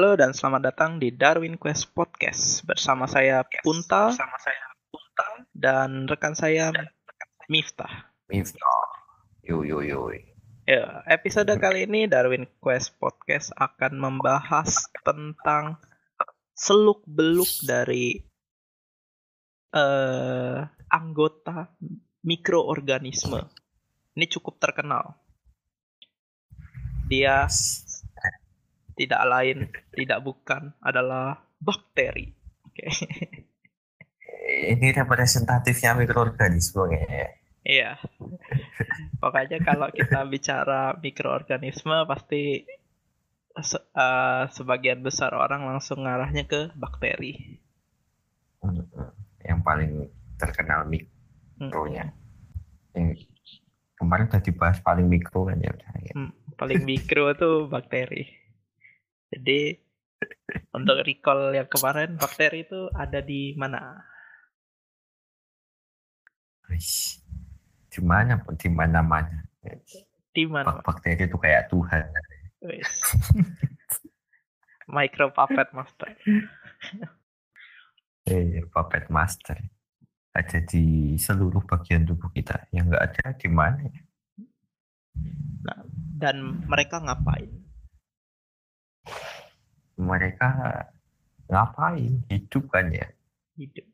[0.00, 6.08] Halo dan selamat datang di Darwin Quest Podcast bersama saya Punta Sama saya Punta dan
[6.08, 6.72] rekan saya
[7.52, 8.08] Miftah.
[8.32, 8.80] Miftah.
[9.44, 10.08] Yo yo yo.
[10.64, 15.76] Ya, episode kali ini Darwin Quest Podcast akan membahas tentang
[16.56, 18.24] seluk-beluk dari
[19.76, 21.76] eh anggota
[22.24, 23.52] mikroorganisme.
[24.16, 25.20] Ini cukup terkenal.
[27.12, 27.44] Dia
[29.00, 29.58] tidak lain,
[29.96, 32.28] tidak bukan adalah bakteri.
[32.68, 32.84] Oke.
[34.50, 37.26] Ini representatifnya mikroorganisme kayaknya.
[37.60, 37.90] Iya.
[39.16, 42.64] Pokoknya kalau kita bicara mikroorganisme pasti
[43.56, 47.60] se- eh, sebagian besar orang langsung ngarahnya ke bakteri.
[48.60, 48.84] Hmm,
[49.40, 49.92] Yang paling
[50.36, 50.92] terkenal Hmm.
[50.92, 52.04] mikronya.
[52.92, 53.28] Yang
[53.94, 55.72] kemarin udah dibahas paling mikro kan ya.
[56.00, 56.14] ya.
[56.16, 58.39] Hmm, Paling mikro tuh bakteri.
[59.30, 59.78] Jadi
[60.74, 64.02] untuk recall yang kemarin bakteri itu ada di mana?
[67.90, 69.46] Di mana pun di mana mana.
[70.30, 70.66] Di mana?
[70.66, 72.04] Bak bakteri itu kayak Tuhan.
[74.90, 76.10] Micro puppet master.
[78.28, 79.58] Eh, puppet master.
[80.30, 82.68] Ada di seluruh bagian tubuh kita.
[82.70, 84.02] Yang nggak ada di mana ya?
[86.20, 87.69] Dan mereka ngapain?
[89.96, 90.48] Mereka
[91.46, 92.24] ngapain?
[92.26, 93.06] Hidup kan ya?
[93.54, 93.84] Hidup.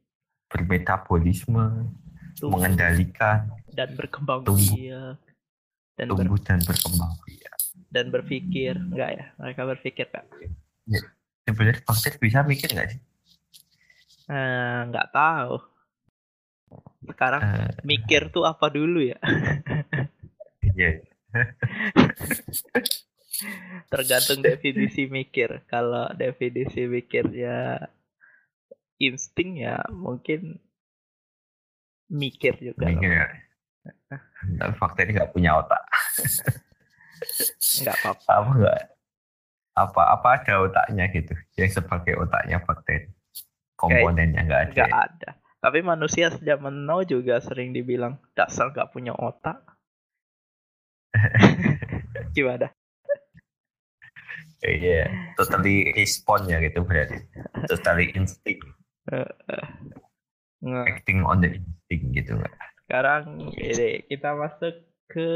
[0.47, 1.91] Bermetabolisme,
[2.37, 4.77] Tumbuh mengendalikan dan berkembang Tumbuh.
[4.77, 5.19] biak.
[5.97, 7.57] Dan ber- tumbuh dan berkembang biak.
[7.87, 10.25] dan berpikir enggak ya mereka berpikir kak
[11.43, 13.01] Sebenarnya bakteri bisa mikir nggak sih?
[14.27, 15.55] Eh, nggak tahu
[17.07, 19.17] sekarang Eh, mikir tuh apa dulu ya
[20.75, 21.01] iya.
[23.93, 27.89] tergantung definisi mikir kalau definisi mikirnya
[28.97, 30.61] insting ya mungkin
[32.07, 33.27] mikir juga Mikir ya.
[34.63, 35.83] Tapi bakteri nggak punya otak.
[37.83, 38.81] nggak apa-apa Apa nggak?
[39.77, 41.35] Apa apa ada otaknya gitu?
[41.59, 43.11] Yang sebagai otaknya bakteri.
[43.77, 44.73] Komponennya nggak ada.
[44.73, 45.31] nggak ada
[45.67, 49.59] tapi manusia sejak now juga sering dibilang dasar nggak punya otak
[52.39, 52.71] gimana
[54.67, 55.35] Iya.
[55.39, 57.23] Totally respond ya gitu berarti.
[57.71, 58.67] Totally instinct.
[60.67, 62.55] Acting on the instinct gitu nggak?
[62.87, 64.75] Sekarang ini kita masuk
[65.07, 65.31] ke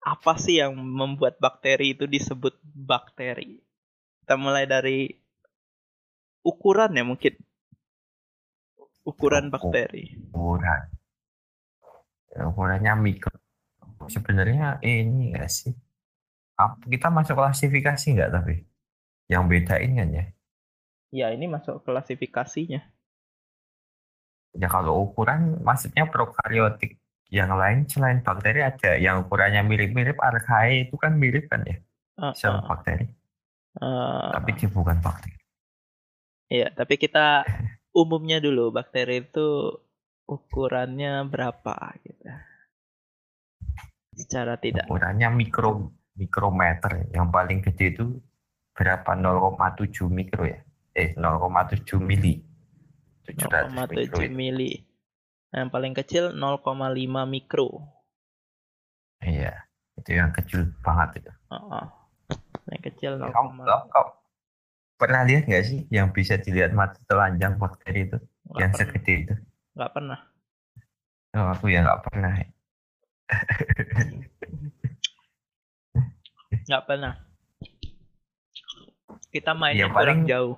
[0.00, 3.62] apa sih yang membuat bakteri itu disebut bakteri?
[4.24, 5.10] Kita mulai dari
[6.42, 7.34] ukuran ya mungkin.
[9.06, 10.04] Ukuran Uku- bakteri.
[10.34, 10.82] Ukuran.
[12.30, 13.34] Ukurannya mikro.
[14.06, 15.74] Sebenarnya ini nggak sih?
[16.86, 18.54] Kita masuk klasifikasi nggak tapi?
[19.30, 20.24] Yang bedain kan ya?
[21.10, 22.80] Ya ini masuk klasifikasinya.
[24.54, 26.98] Ya kalau ukuran maksudnya prokaryotik
[27.30, 31.78] yang lain selain bakteri ada yang ukurannya mirip-mirip archaea itu kan mirip kan ya
[32.34, 33.06] sel eh, bakteri
[33.78, 35.38] eh, tapi dia bukan bakteri.
[36.50, 37.46] Iya, tapi kita
[38.02, 39.78] umumnya dulu bakteri itu
[40.26, 42.26] ukurannya berapa gitu.
[44.18, 48.06] Secara tidak Ukurannya mikro mikrometer yang paling gede itu
[48.76, 50.60] berapa 0,7 mikro ya?
[50.92, 52.44] Eh 0,7 mili.
[53.24, 54.28] 700 mikro 0,7 itu.
[54.28, 54.72] mili.
[55.50, 57.68] Yang paling kecil 0,5 mikro.
[59.20, 59.52] Iya,
[59.96, 61.32] itu yang kecil banget itu.
[61.52, 61.84] Heeh.
[62.70, 63.64] Yang kecil 0, Kamu,
[65.00, 68.88] pernah lihat nggak sih yang bisa dilihat mata telanjang bakteri itu nggak yang pernah.
[68.92, 69.34] segede itu?
[69.76, 70.20] Nggak pernah.
[71.30, 72.32] Oh, aku ya nggak pernah.
[76.70, 77.18] Nggak pernah.
[79.34, 80.54] Kita mainnya Ya, kurang paling- jauh.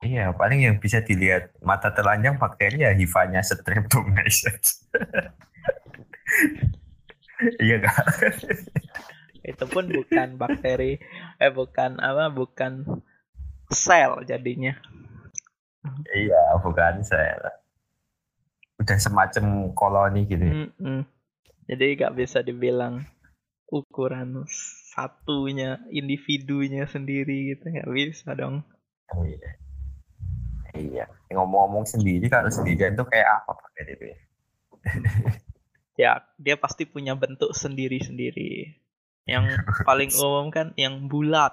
[0.00, 4.86] Iya, paling yang bisa dilihat mata telanjang bakteri ya hifanya streptomyces.
[7.56, 7.96] Iya nggak?
[9.40, 11.00] Itu pun bukan bakteri,
[11.40, 12.84] eh bukan apa, bukan
[13.66, 14.76] sel jadinya.
[16.12, 17.40] Iya, bukan saya.
[18.76, 20.44] Udah semacam koloni gitu.
[20.44, 20.52] ya.
[20.68, 21.00] Mm-mm.
[21.64, 23.08] Jadi nggak bisa dibilang
[23.70, 24.44] ukuran
[24.90, 27.70] satunya, individunya sendiri gitu.
[27.70, 28.66] Nggak bisa dong.
[29.14, 29.50] Oh, iya.
[30.74, 31.04] Iya.
[31.30, 34.18] Ngomong-ngomong sendiri kalau sendirian itu kayak apa bakteri itu ya?
[36.00, 38.72] Ya, dia pasti punya bentuk sendiri-sendiri.
[39.28, 41.52] Yang paling umum kan yang bulat.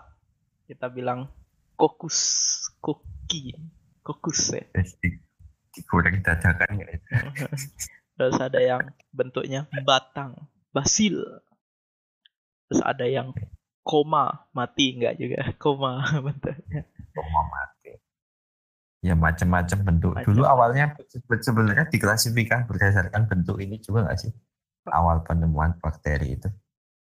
[0.72, 1.28] Kita bilang
[1.75, 2.20] kokus,
[2.80, 3.52] koki,
[4.08, 4.63] kokus ya.
[5.75, 7.12] Digoreng dadakan nggak itu?
[8.18, 11.44] Terus ada yang bentuknya batang, basil.
[12.68, 13.31] Terus ada yang
[13.81, 15.40] koma mati enggak juga?
[15.64, 16.84] Koma bentuknya
[17.16, 17.92] koma mati.
[19.02, 20.12] Ya macam-macam bentuk.
[20.14, 20.28] Macem.
[20.28, 20.94] dulu awalnya
[21.42, 24.31] sebenarnya diklasifikasi berdasarkan bentuk ini juga nggak sih?
[24.88, 26.50] Awal penemuan bakteri itu.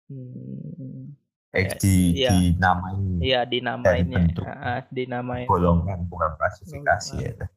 [0.06, 1.18] Hmm.
[1.56, 5.48] eh, di ya, dinamain iya dinamain ya bentuk uh, dinamain.
[5.50, 7.48] golongan bukan klasifikasi ya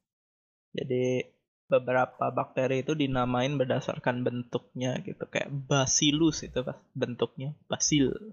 [0.73, 1.29] jadi
[1.69, 6.65] beberapa bakteri itu dinamain berdasarkan bentuknya gitu kayak bacillus itu
[6.97, 8.33] bentuknya basil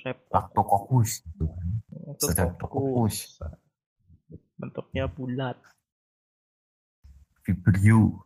[0.00, 2.16] Streptococcus kan.
[2.16, 3.36] Streptococcus.
[4.56, 5.60] Bentuknya bulat.
[7.44, 8.24] Vibrio.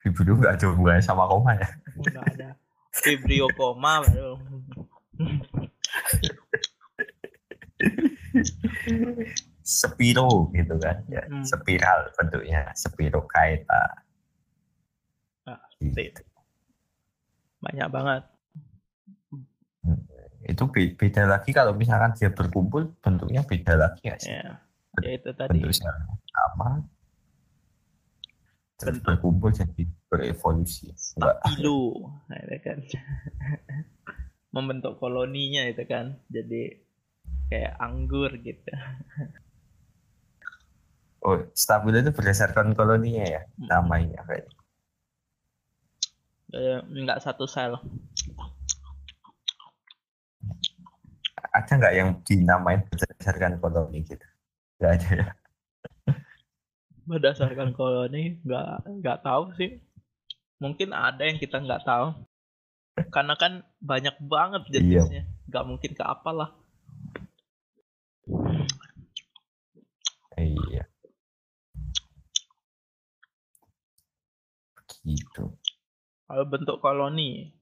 [0.00, 1.68] Vibrio nggak ada hubungannya sama koma ya?
[2.00, 2.56] Nggak ada.
[3.04, 4.40] Vibrio koma baru.
[9.64, 11.40] Spiro gitu kan ya hmm.
[11.40, 14.04] spiral bentuknya spiro kaita.
[15.48, 16.20] Nah, gitu.
[17.64, 18.22] banyak banget.
[19.84, 20.00] Hmm.
[20.44, 24.36] itu beda lagi kalau misalkan dia berkumpul bentuknya beda lagi ya sih?
[24.36, 24.60] Ya,
[25.00, 25.56] ya itu tadi.
[25.56, 25.92] Bentuknya
[28.74, 29.06] terus Bentuk.
[29.16, 29.82] berkumpul jadi
[30.12, 30.92] berevolusi.
[30.92, 32.78] Stabilo nah, itu kan.
[34.54, 36.84] Membentuk koloninya itu kan jadi
[37.48, 38.70] kayak anggur gitu
[41.24, 43.64] Oh, stabil itu berdasarkan koloninya ya, hmm.
[43.72, 44.44] namanya kayak.
[46.52, 47.80] Eh, enggak satu sel.
[51.48, 54.26] Ada nggak yang dinamain berdasarkan koloni gitu?
[54.76, 55.26] Nggak ada ya?
[57.08, 59.80] Berdasarkan koloni, nggak nggak tahu sih.
[60.60, 62.20] Mungkin ada yang kita nggak tahu.
[63.08, 64.72] Karena kan banyak banget iya.
[64.76, 65.22] jenisnya.
[65.24, 65.48] Iya.
[65.48, 66.50] Nggak mungkin ke apalah.
[70.36, 70.84] Iya.
[75.04, 75.52] Gitu.
[76.24, 77.52] Kalau bentuk koloni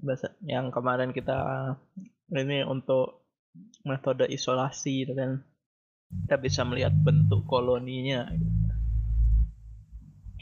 [0.00, 1.36] bahasa yang kemarin kita
[2.32, 3.28] ini untuk
[3.84, 5.44] metode isolasi gitu kan
[6.24, 8.24] kita bisa melihat bentuk koloninya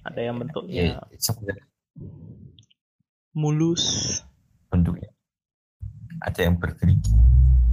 [0.06, 1.02] ada yang bentuknya ya,
[3.36, 4.16] mulus.
[4.72, 5.12] Bentuknya.
[6.24, 7.12] Ada yang bergerigi.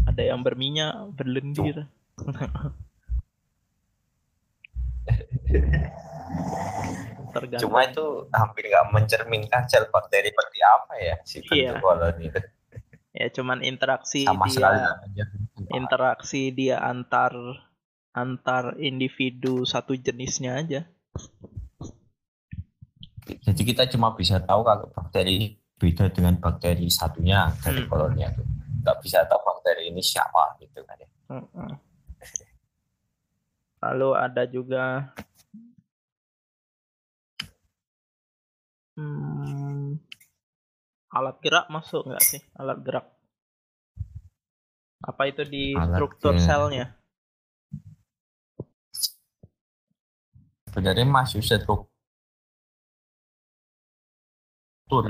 [0.06, 1.90] Ada yang berminyak berlendir
[7.36, 7.68] tergantung.
[7.68, 11.76] Cuma itu hampir nggak mencerminkan sel bakteri seperti apa ya si iya.
[11.80, 12.40] koloni itu.
[13.16, 14.92] Ya cuman interaksi Sama dia
[15.72, 17.32] interaksi dia antar
[18.12, 20.84] antar individu satu jenisnya aja.
[23.26, 27.90] Jadi kita cuma bisa tahu kalau bakteri beda dengan bakteri satunya dari hmm.
[27.90, 28.44] koloni itu.
[28.84, 31.10] Nggak bisa tahu bakteri ini siapa gitu kan ya.
[31.32, 31.74] Hmm.
[33.80, 35.14] Lalu ada juga
[38.96, 40.00] Hmm,
[41.12, 42.40] alat gerak masuk nggak sih?
[42.56, 43.12] Alat gerak.
[45.04, 46.48] Apa itu di alat struktur gerak.
[46.48, 46.96] selnya?
[50.72, 51.88] Sebenarnya masuk struktur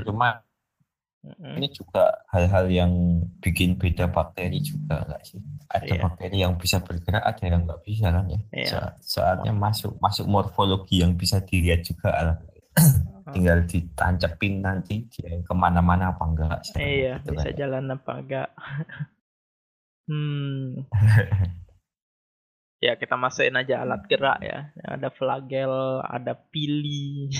[0.02, 0.42] cuma
[1.22, 1.54] mm-hmm.
[1.58, 5.38] ini juga hal-hal yang bikin beda bakteri juga nggak sih?
[5.70, 6.02] Ada yeah.
[6.02, 8.40] bakteri yang bisa bergerak, ada yang nggak bisa kan ya?
[8.50, 8.98] Yeah.
[8.98, 12.38] Saatnya masuk masuk morfologi yang bisa dilihat juga lah
[13.34, 17.58] tinggal ditancepin nanti dia ke mana-mana apa enggak iya gitu bisa kan.
[17.58, 18.50] jalan apa enggak.
[20.06, 20.86] Hmm.
[22.78, 24.70] Ya kita masukin aja alat gerak ya.
[24.86, 27.26] Ada flagel ada pili.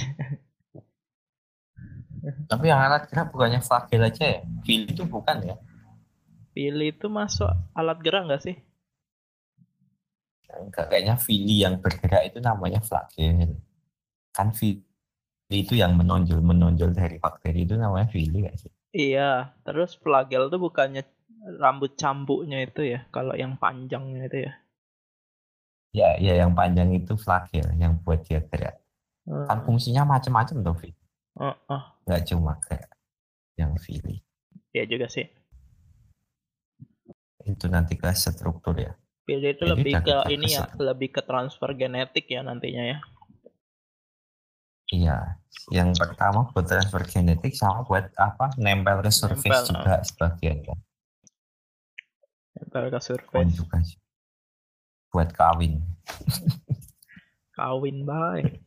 [2.50, 4.40] Tapi yang alat gerak bukannya flagel aja ya?
[4.66, 5.54] Pili itu bukan ya?
[6.56, 8.56] Pili itu masuk alat gerak enggak sih?
[10.56, 13.60] Enggak kayaknya fili yang bergerak itu namanya flagel.
[14.32, 14.85] Kan fili
[15.46, 18.72] itu yang menonjol menonjol dari bakteri itu namanya fili gak sih?
[18.96, 21.06] Iya, terus flagel tuh bukannya
[21.62, 24.52] rambut cambuknya itu ya, kalau yang panjangnya itu ya?
[25.94, 28.82] Ya, ya yang panjang itu flagel yang buat dia gerak.
[29.26, 29.46] Hmm.
[29.46, 30.90] Kan fungsinya macam-macam tuh, Vi.
[31.38, 31.82] Uh, uh.
[32.08, 32.90] Gak cuma kayak
[33.54, 34.20] yang fili.
[34.74, 35.24] Iya juga sih.
[37.46, 38.92] Itu nanti ke struktur ya.
[39.26, 42.98] Fili itu Jadi lebih ke ini ya, lebih ke transfer genetik ya nantinya ya.
[44.86, 45.42] Iya,
[45.74, 48.54] yang pertama buat transfer genetik sama buat apa?
[48.54, 50.02] Nempel ke surface nempel, juga uh.
[50.06, 50.78] sebagian kan.
[52.54, 53.50] Nempel ke surface.
[53.50, 53.98] juga sih.
[55.10, 55.82] Buat kawin.
[57.58, 58.62] kawin baik.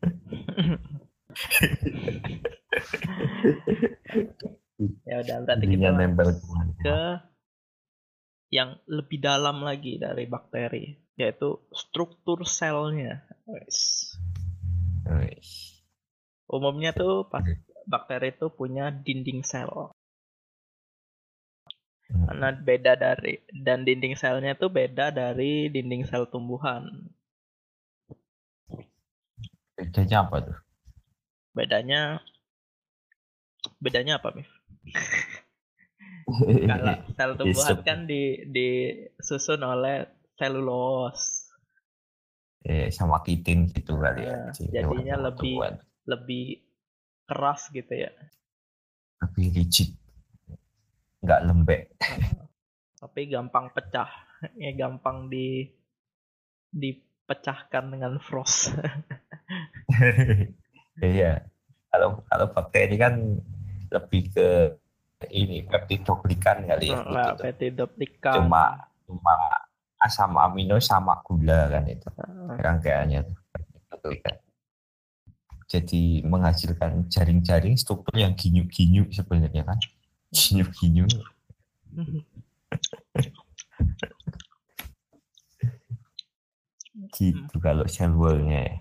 [5.07, 6.35] ya udah berarti kita nempel
[6.83, 6.99] ke
[8.49, 13.23] yang lebih dalam lagi dari bakteri yaitu struktur selnya.
[13.47, 14.19] Wes.
[16.49, 17.45] Umumnya tuh pas
[17.85, 19.93] bakteri itu punya dinding sel.
[22.09, 22.25] Hmm.
[22.25, 26.89] Karena beda dari dan dinding selnya itu beda dari dinding sel tumbuhan.
[29.77, 30.57] Bedanya apa tuh?
[31.53, 32.01] Bedanya
[33.77, 34.49] bedanya apa, Mif?
[36.69, 41.45] Kalau sel tumbuhan kan di disusun oleh selulos.
[42.65, 44.49] Eh, sama kitin gitu kali ya.
[44.49, 45.61] Nah, jadinya lebih
[46.09, 46.57] lebih
[47.29, 48.09] keras gitu ya.
[49.21, 49.93] Lebih rigid.
[51.21, 51.81] Nggak lembek.
[53.01, 54.09] Tapi gampang pecah.
[54.55, 55.67] Ya gampang di
[56.71, 58.73] dipecahkan dengan frost.
[60.99, 61.47] Iya.
[61.91, 63.39] Kalau kalau bakteri kan
[63.87, 64.47] lebih ke
[65.31, 69.35] ini peptidoglikan kali ya nah, peptidoglikan cuma cuma
[70.03, 72.07] asam amino sama gula kan itu.
[72.59, 73.27] Rangkaiannya
[75.69, 79.77] jadi menghasilkan jaring-jaring struktur yang ginyu-ginyu sebenarnya kan?
[80.33, 81.05] Ginyu-ginyu.
[87.15, 88.79] gitu kalau sel wallnya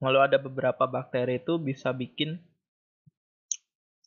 [0.00, 2.40] Kalau ada beberapa bakteri itu bisa bikin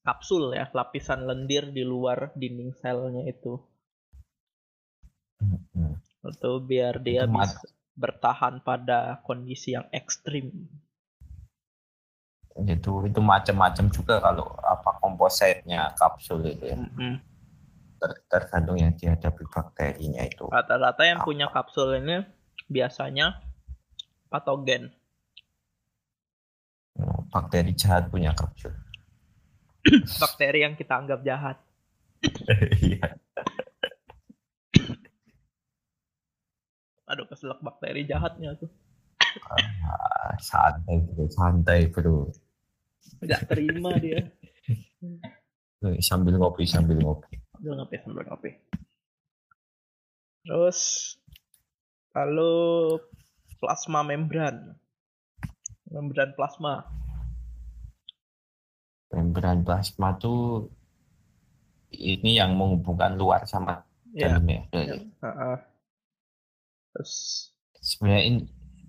[0.02, 3.62] kapsul ya, lapisan lendir di luar dinding selnya itu.
[6.26, 7.62] Itu biar dia itu bisa
[7.94, 10.50] bertahan pada kondisi yang ekstrim
[12.62, 16.78] itu itu macam-macam juga kalau apa kompositnya kapsul itu ya.
[16.78, 17.14] Mm-hmm.
[17.98, 20.46] Ter, tergantung yang dihadapi bakterinya itu.
[20.52, 21.28] Rata-rata yang apa.
[21.28, 22.22] punya kapsul ini
[22.70, 23.42] biasanya
[24.30, 24.94] patogen.
[27.02, 28.70] Oh, bakteri jahat punya kapsul.
[30.22, 31.58] bakteri yang kita anggap jahat.
[32.80, 33.20] Iya.
[37.12, 38.72] Aduh keselak bakteri jahatnya tuh.
[39.50, 42.32] Ah, santai bro, santai bro.
[43.24, 44.20] Gak terima dia.
[46.00, 47.40] sambil ngopi, sambil ngopi.
[47.56, 48.52] Sambil ngopi, sambil ngopi.
[50.44, 50.80] Terus
[52.12, 52.54] lalu
[53.64, 54.76] plasma membran.
[55.88, 56.84] Membran plasma.
[59.14, 60.68] Membran plasma tuh
[61.94, 64.36] ini yang menghubungkan luar sama yeah.
[64.36, 64.62] dalam ya.
[64.74, 64.96] ya.
[65.22, 65.58] Uh -uh.
[66.94, 67.14] Terus
[67.80, 68.40] sebenarnya ini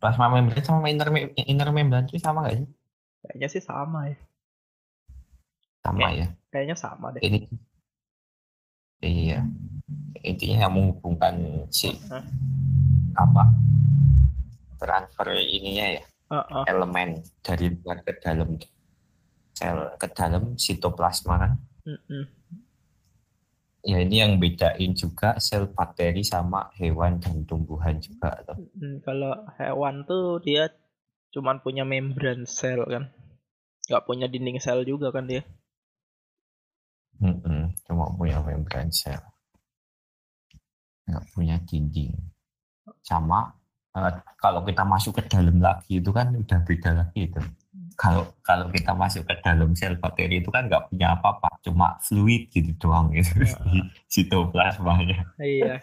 [0.03, 2.69] plasma membran sama inner, inner membran itu sama gak sih?
[3.25, 4.17] Kayaknya sih sama ya.
[5.81, 6.27] Sama Kayak, ya.
[6.53, 7.23] Kayaknya sama deh.
[7.25, 7.39] Ini
[9.01, 9.41] iya.
[10.21, 11.35] Intinya yang menghubungkan
[11.73, 12.21] si huh?
[13.17, 13.43] apa
[14.77, 16.65] transfer ininya ya uh -uh.
[16.69, 18.61] elemen dari luar ke dalam
[19.57, 21.53] sel ke dalam sitoplasma kan.
[21.89, 22.25] Uh -uh.
[23.85, 28.41] Ya ini yang bedain juga sel bakteri sama hewan dan tumbuhan juga.
[29.05, 30.73] Kalau hewan tuh dia
[31.35, 33.11] cuman punya membran sel kan.
[33.91, 35.43] Nggak punya dinding sel juga kan dia.
[37.19, 39.19] Mm -mm, cuma punya membran sel.
[41.11, 42.15] Nggak punya dinding.
[43.03, 43.51] Sama
[43.99, 47.43] uh, kalau kita masuk ke dalam lagi itu kan udah beda lagi itu.
[47.95, 52.47] Kalau kalau kita masuk ke dalam sel bakteri itu kan nggak punya apa-apa cuma fluid
[52.55, 53.43] gitu doang gitu.
[53.43, 55.35] Uh, sitoplasmanya.
[55.43, 55.83] Iya.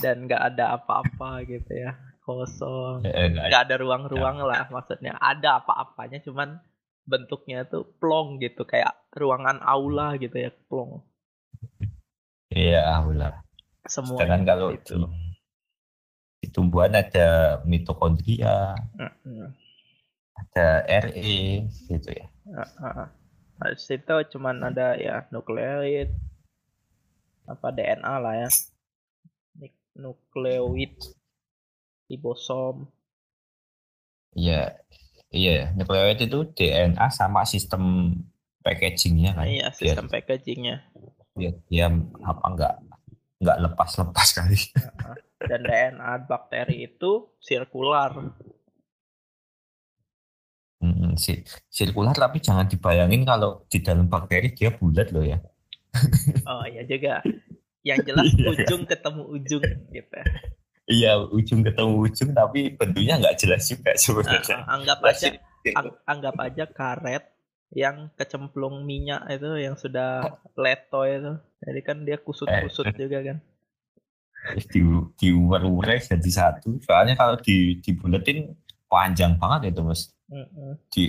[0.00, 1.92] Dan nggak ada apa-apa gitu ya
[2.26, 3.06] kosong.
[3.06, 5.14] Eh, nggak ada ruang-ruang lah maksudnya.
[5.22, 6.58] Ada apa-apanya cuman
[7.06, 11.06] bentuknya tuh plong gitu kayak ruangan aula gitu ya plong.
[12.50, 13.46] Iya aula.
[13.86, 14.98] Semua sedangkan kalau itu
[16.42, 19.48] di, tumbuhan ada mitokondria uh, uh.
[20.34, 22.26] ada RE gitu ya.
[22.50, 23.06] Uh.
[23.56, 26.10] Habis itu cuman ada ya nukleoid
[27.46, 28.50] apa DNA lah ya.
[29.96, 31.15] Nukleoid
[32.06, 32.86] ribosom.
[34.36, 34.76] Iya,
[35.32, 35.72] iya.
[35.74, 38.12] Nukleoid itu DNA sama sistem
[38.60, 39.46] packagingnya kan.
[39.48, 40.76] Iya, sistem biar, packagingnya.
[41.36, 41.86] Biar dia
[42.20, 42.74] apa enggak
[43.40, 44.60] enggak lepas-lepas kali.
[45.40, 48.12] Dan DNA bakteri itu sirkular.
[50.76, 51.40] Hmm, si,
[51.72, 55.40] sirkular tapi jangan dibayangin kalau di dalam bakteri dia bulat loh ya.
[56.44, 57.24] Oh iya juga.
[57.80, 58.52] Yang jelas iya.
[58.52, 60.20] ujung ketemu ujung gitu
[60.86, 64.62] iya ujung ketemu ujung tapi bentuknya nggak jelas juga sebenarnya.
[64.62, 65.28] Nah, anggap aja
[65.74, 67.24] ang, anggap aja karet
[67.74, 71.32] yang kecemplung minyak itu yang sudah leto itu.
[71.66, 73.38] Jadi kan dia kusut-kusut eh, juga kan.
[74.54, 74.80] Di
[75.18, 76.78] di uwer jadi satu.
[76.78, 78.54] Soalnya kalau di dibuletin
[78.86, 80.14] panjang banget itu mas.
[80.30, 80.72] Mm -hmm.
[80.94, 81.04] Di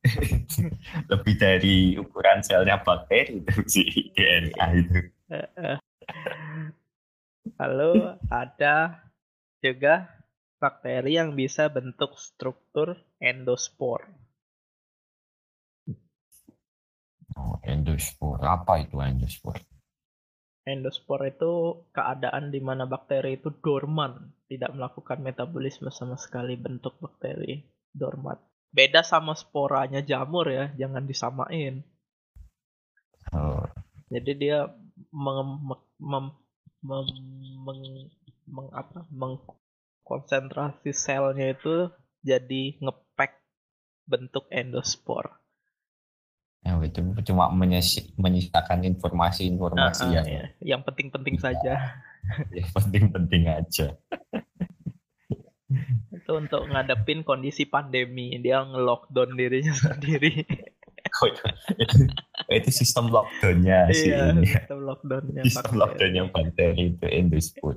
[1.12, 3.84] lebih dari ukuran selnya bakteri itu si
[4.16, 4.98] DNA itu.
[7.60, 7.92] Lalu
[8.32, 8.96] ada
[9.60, 10.08] juga
[10.60, 14.08] bakteri yang bisa bentuk struktur endospor.
[17.36, 18.40] Oh, endospor.
[18.44, 19.56] Apa itu endospor?
[20.68, 27.64] endospor itu keadaan di mana bakteri itu dorman, tidak melakukan metabolisme sama sekali bentuk bakteri
[27.90, 28.36] dorman.
[28.70, 31.82] Beda sama sporanya jamur ya, jangan disamain.
[33.34, 33.66] Oh.
[34.10, 34.70] Jadi dia
[35.10, 35.58] meng,
[35.98, 36.26] mem,
[36.82, 37.06] mem,
[37.66, 37.80] meng,
[38.50, 41.88] meng, apa, mengkonsentrasi selnya itu
[42.20, 43.40] jadi ngepack
[44.10, 45.38] bentuk endospor.
[46.60, 47.00] Ya, itu
[47.32, 47.48] cuma
[48.20, 50.44] menyisakan informasi-informasi uh, uh, yang ya.
[50.60, 52.04] yang penting-penting saja.
[52.58, 53.96] yang penting-penting aja.
[56.30, 60.44] itu untuk ngadepin kondisi pandemi, dia nge-lockdown dirinya sendiri.
[61.20, 61.98] Oh, itu,
[62.48, 64.46] itu sistem lockdownnya sih iya, ini.
[64.46, 67.74] sistem lockdownnya sistem lockdownnya bakteri itu endospor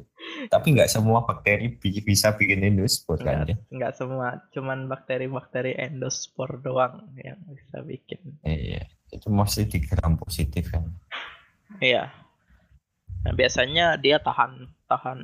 [0.48, 3.44] tapi nggak semua bakteri bisa bikin endospor kan?
[3.44, 4.40] Ya nggak semua.
[4.56, 8.40] Cuman bakteri-bakteri endospor doang yang bisa bikin.
[8.48, 10.90] Iya itu mostly di gram positif kan?
[11.78, 12.10] Iya.
[13.24, 15.20] Nah, biasanya dia tahan tahan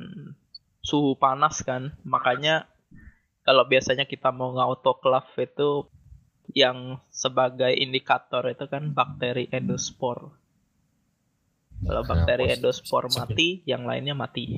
[0.80, 1.98] suhu panas kan?
[2.06, 2.70] Makanya
[3.42, 5.90] kalau biasanya kita mau ngautoklaf itu
[6.54, 10.34] yang sebagai indikator itu kan bakteri endospor.
[11.80, 14.52] Kalau bakteri endospor mati, yang lainnya mati.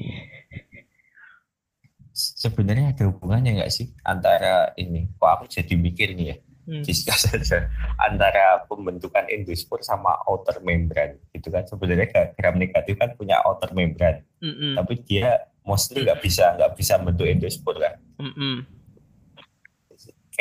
[2.13, 5.09] Sebenarnya ada hubungannya nggak sih antara ini?
[5.17, 6.37] Kok aku jadi mikir nih ya?
[6.63, 6.87] Hmm.
[6.87, 7.67] saja
[7.99, 14.23] antara pembentukan endospor sama outer membrane gitu kan sebenarnya gram negatif kan punya outer membrane
[14.39, 14.73] mm -mm.
[14.79, 18.82] tapi dia mostly nggak bisa nggak bisa bentuk endospor kan mm -mm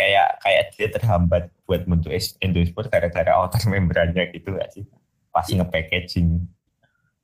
[0.01, 2.09] kayak kayak dia terhambat buat bentuk
[2.41, 4.85] endospor gara-gara outer membrannya gitu gak sih
[5.29, 5.61] pas yeah.
[5.61, 6.49] nge-packaging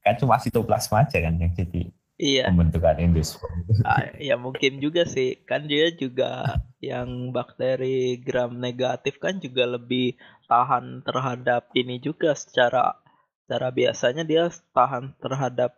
[0.05, 1.89] kan cuma sitoplasma aja kan yang jadi
[2.21, 2.45] iya.
[2.45, 3.49] pembentukan endospor
[3.81, 10.13] ah, ya mungkin juga sih kan dia juga yang bakteri gram negatif kan juga lebih
[10.45, 13.01] tahan terhadap ini juga secara
[13.43, 15.73] secara biasanya dia tahan terhadap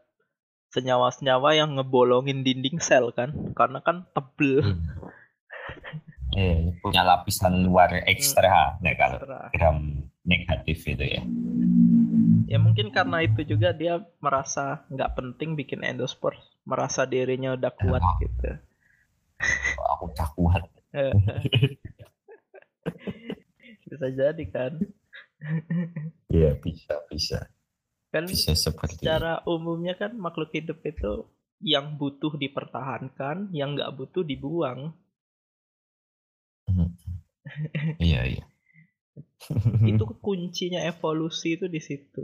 [0.69, 4.85] senyawa-senyawa yang ngebolongin dinding sel kan karena kan tebel hmm.
[6.37, 8.83] Eh, punya lapisan luar ekstra hmm.
[8.83, 9.19] nah kalau
[9.53, 9.77] gram
[10.27, 11.21] negatif itu ya.
[12.49, 16.33] Ya mungkin karena itu juga dia merasa nggak penting bikin endospor
[16.65, 18.15] merasa dirinya udah kuat oh.
[18.21, 18.49] gitu.
[19.97, 20.63] Aku udah kuat.
[23.89, 24.77] Bisa jadi kan?
[26.29, 27.49] Iya bisa bisa.
[28.13, 31.25] Kan bisa seperti secara umumnya kan makhluk hidup itu
[31.63, 34.93] yang butuh dipertahankan yang nggak butuh dibuang.
[37.99, 38.45] Iya iya.
[39.91, 42.23] itu kuncinya evolusi itu di situ.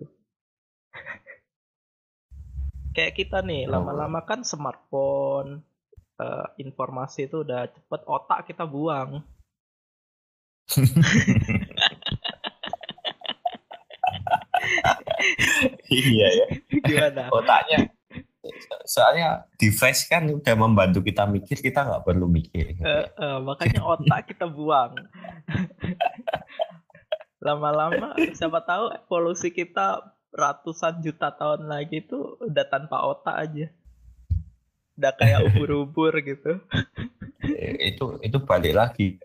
[2.96, 5.60] Kayak kita nih, lama-lama kan smartphone,
[6.16, 9.20] uh, informasi itu udah cepet, otak kita buang.
[15.92, 16.48] iya ya.
[16.88, 17.28] Gimana?
[17.36, 17.92] Otaknya
[18.86, 22.78] soalnya device kan udah membantu kita mikir kita nggak perlu mikir.
[22.82, 24.96] Uh, uh, makanya otak kita buang.
[27.46, 30.02] Lama-lama siapa tahu evolusi kita
[30.34, 33.68] ratusan juta tahun lagi itu udah tanpa otak aja.
[34.98, 36.60] Udah kayak ubur-ubur gitu.
[37.46, 39.22] Eh, itu itu balik lagi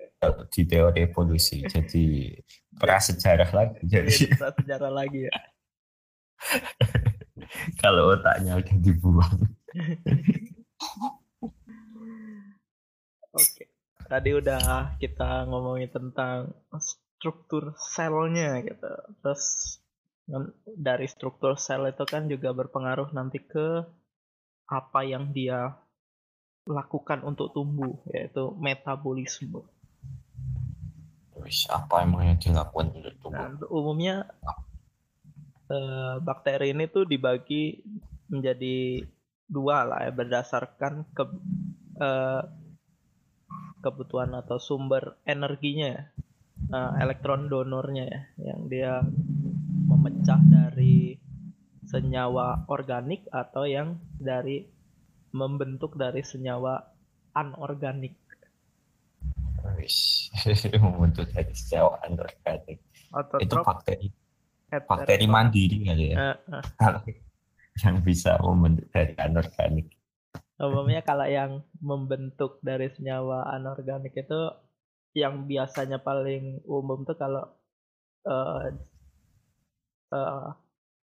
[0.53, 1.65] di teori evolusi.
[1.65, 2.37] Jadi
[2.81, 5.33] prasejarah lagi jadi prasejarah lagi ya
[7.83, 9.39] kalau otaknya udah dibuang.
[13.35, 13.65] Oke.
[14.11, 16.51] Tadi udah kita ngomongin tentang
[16.83, 18.91] struktur selnya gitu.
[19.23, 19.79] Terus
[20.67, 23.87] dari struktur sel itu kan juga berpengaruh nanti ke
[24.71, 25.79] apa yang dia
[26.67, 29.67] lakukan untuk tumbuh yaitu metabolisme.
[31.35, 33.47] Terus apa emang yang dilakukan untuk tumbuh?
[33.47, 34.17] Nah, umumnya
[35.71, 37.79] Eh, bakteri ini tuh dibagi
[38.27, 39.07] menjadi
[39.47, 41.23] dua lah ya berdasarkan ke
[42.03, 42.43] uh,
[43.79, 46.11] kebutuhan atau sumber energinya
[46.75, 48.93] uh, elektron donornya ya yang dia
[49.87, 51.15] memecah dari
[51.87, 54.67] senyawa organik atau yang dari
[55.31, 56.83] membentuk dari senyawa
[57.31, 58.19] anorganik.
[60.83, 62.83] membentuk dari senyawa anorganik.
[63.39, 64.11] Itu bakteri
[64.79, 66.39] bakteri mandiri kali ya.
[66.47, 67.03] Uh, uh.
[67.85, 69.87] yang bisa membentuk dari anorganik.
[70.61, 74.53] Umumnya kalau yang membentuk dari senyawa anorganik itu
[75.17, 77.49] yang biasanya paling umum tuh kalau
[78.29, 78.69] uh,
[80.13, 80.47] uh,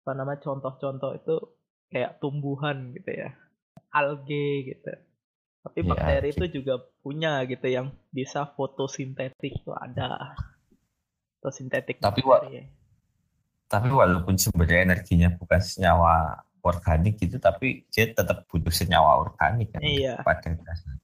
[0.02, 1.36] apa namanya contoh-contoh itu
[1.90, 3.30] kayak tumbuhan gitu ya,
[3.94, 4.92] alge gitu.
[5.66, 10.34] Tapi ya, bakteri itu juga punya gitu yang bisa fotosintetik tuh ada.
[11.38, 12.02] Fotosintetik.
[12.02, 12.85] Tapi bakteri
[13.66, 19.82] tapi walaupun sumbernya energinya bukan senyawa organik gitu tapi dia tetap butuh senyawa organik kan
[19.82, 20.18] iya.
[20.22, 20.54] pada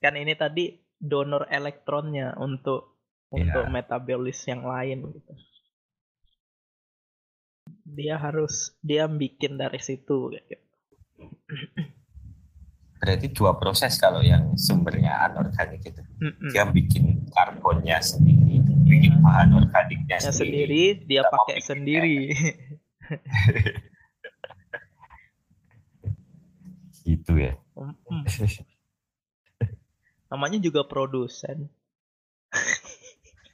[0.03, 2.95] kan ini tadi donor elektronnya untuk
[3.35, 3.51] iya.
[3.51, 5.33] untuk metabolis yang lain gitu.
[7.83, 10.57] Dia harus dia bikin dari situ gitu.
[13.03, 16.03] berarti dua proses kalau yang sumbernya anorganik itu.
[16.23, 18.62] Mm dia bikin karbonnya sendiri
[18.93, 19.25] bikin iya.
[19.25, 22.19] bahan organiknya sendiri, sendiri dia pakai sendiri
[27.03, 27.59] Itu ya.
[30.31, 31.69] Namanya juga produsen.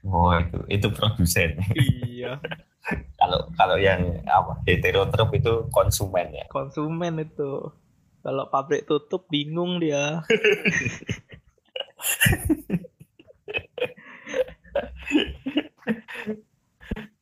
[0.07, 1.59] Oh itu itu produsen.
[1.74, 2.38] Iya.
[3.20, 6.46] kalau kalau yang apa heterotrop itu konsumen ya.
[6.55, 7.74] Konsumen itu.
[8.22, 10.22] Kalau pabrik tutup bingung dia.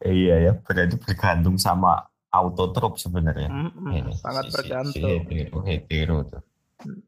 [0.06, 3.48] Iya ya, berarti bergantung sama autotrop sebenarnya.
[3.48, 4.92] Mm -mm, ini, sangat si, bergantung.
[4.94, 6.42] Si hetero, hetero tuh.
[6.84, 7.00] Mm.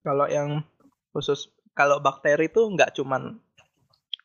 [0.00, 0.50] Kalau yang
[1.12, 3.38] khusus kalau bakteri itu nggak cuman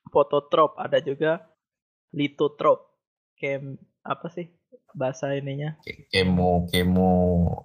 [0.09, 1.43] fototrop, ada juga
[2.15, 2.95] litotrop.
[3.35, 4.47] Kem apa sih
[4.95, 5.75] bahasa ininya?
[5.83, 7.11] Kemo kemo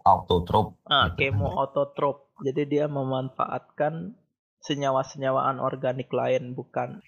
[0.02, 0.82] autotrop.
[0.90, 1.30] Ah, gitu.
[1.30, 2.34] kemo autotrop.
[2.42, 4.18] Jadi dia memanfaatkan
[4.60, 7.00] senyawa-senyawa anorganik lain bukan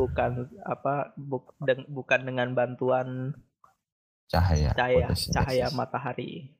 [0.00, 3.36] bukan apa buk, deng, bukan dengan bantuan
[4.32, 6.56] cahaya cahaya cahaya matahari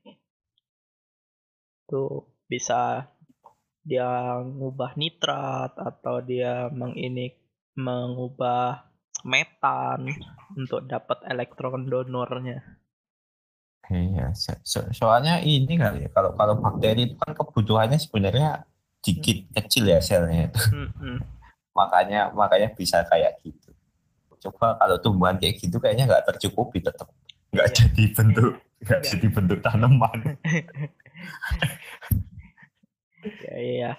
[1.89, 2.03] itu
[2.45, 3.09] bisa
[3.81, 7.33] dia mengubah nitrat atau dia mengini
[7.73, 8.85] mengubah
[9.25, 10.05] metan
[10.57, 12.61] untuk dapat elektron donornya.
[13.91, 18.63] Iya, so, so, soalnya ini kali ya kalau kalau bakteri itu kan kebutuhannya sebenarnya
[19.01, 19.51] sedikit hmm.
[19.57, 20.61] kecil ya selnya itu.
[20.71, 21.17] Hmm, hmm.
[21.71, 23.71] Makanya makanya bisa kayak gitu.
[24.41, 27.09] Coba kalau tumbuhan kayak gitu kayaknya nggak tercukupi tetap
[27.51, 27.75] nggak ya.
[27.83, 30.19] jadi bentuk nggak jadi bentuk tanaman.
[33.21, 33.91] Ya iya.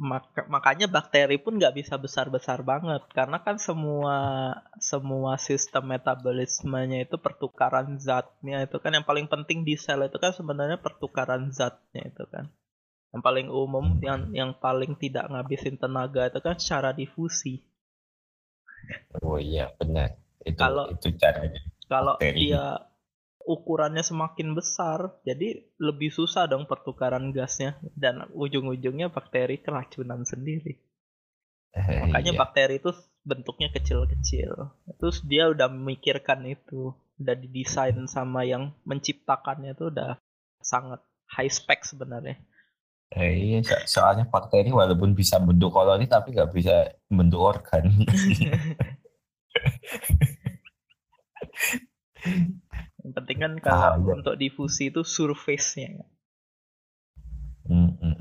[0.00, 3.00] Maka, makanya bakteri pun nggak bisa besar besar banget.
[3.16, 4.16] Karena kan semua
[4.76, 10.32] semua sistem metabolismenya itu pertukaran zatnya itu kan yang paling penting di sel itu kan
[10.32, 12.48] sebenarnya pertukaran zatnya itu kan
[13.10, 17.62] yang paling umum yang yang paling tidak ngabisin tenaga itu kan secara difusi
[19.22, 20.14] oh iya benar
[20.46, 22.90] itu kalau itu caranya kalau dia
[23.50, 30.78] ukurannya semakin besar, jadi lebih susah dong pertukaran gasnya dan ujung-ujungnya bakteri keracunan sendiri.
[31.74, 32.38] Eh, Makanya iya.
[32.38, 32.94] bakteri itu
[33.26, 34.54] bentuknya kecil-kecil.
[35.02, 40.18] Terus dia udah memikirkan itu, udah didesain sama yang menciptakannya itu udah
[40.62, 41.02] sangat
[41.34, 42.38] high spec sebenarnya.
[43.10, 43.58] Eh, iya,
[43.90, 47.90] soalnya bakteri walaupun bisa bentuk koloni tapi nggak bisa bentuk organ.
[53.02, 54.12] Yang penting kan kalau ah, iya.
[54.14, 56.06] untuk difusi itu surface-nya.
[57.66, 58.16] Mm -hmm.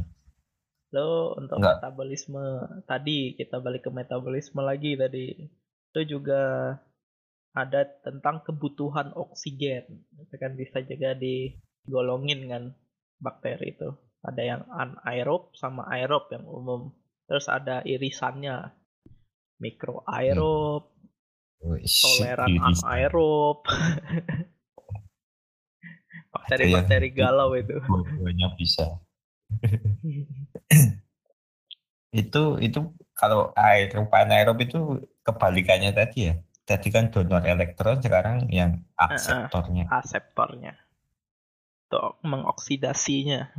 [0.90, 1.86] Lo untuk Enggak.
[1.86, 2.46] metabolisme
[2.90, 5.38] tadi kita balik ke metabolisme lagi tadi
[5.94, 6.74] itu juga
[7.54, 10.02] ada tentang kebutuhan oksigen.
[10.18, 12.64] Itu kan bisa juga digolongin kan
[13.22, 14.09] bakteri itu.
[14.20, 16.92] Ada yang anaerob sama aerob yang umum.
[17.30, 18.76] Terus ada irisannya.
[19.60, 20.96] Mikroaerob,
[21.60, 23.68] toleran anaerob.
[26.32, 27.76] Bakteri-bakteri galau itu.
[28.24, 29.04] banyak bisa.
[32.10, 36.42] Itu itu kalau aerob anaerob itu kebalikannya tadi ya.
[36.66, 40.74] Tadi kan donor elektron sekarang yang aseptornya uh, uh, aseptornya
[41.90, 43.50] untuk mengoksidasinya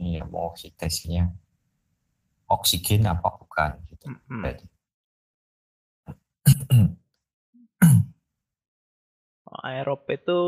[0.00, 1.30] iya mengoksidasinya
[2.46, 4.66] oksigen apa bukan gitu mm -hmm.
[9.66, 10.40] aerob itu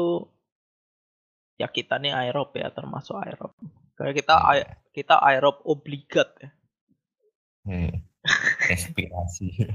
[1.58, 3.52] ya kita nih aerob ya termasuk aerob.
[3.98, 4.70] Kayak kita hmm.
[4.94, 6.50] kita aerob obligat ya.
[7.66, 7.92] Hmm.
[8.70, 9.66] Respirasi.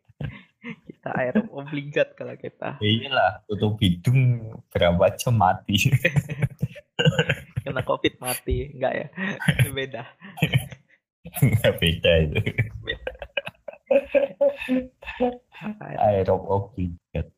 [0.90, 2.82] kita aerob obligat kalau kita.
[2.82, 5.78] Iyalah, tutup hidung berapa jam mati.
[7.70, 9.06] Kena covid mati, enggak ya?
[9.70, 10.02] Beda.
[11.38, 12.38] Enggak beda itu.
[12.82, 13.12] Beda.
[16.02, 17.30] Aerob obligat.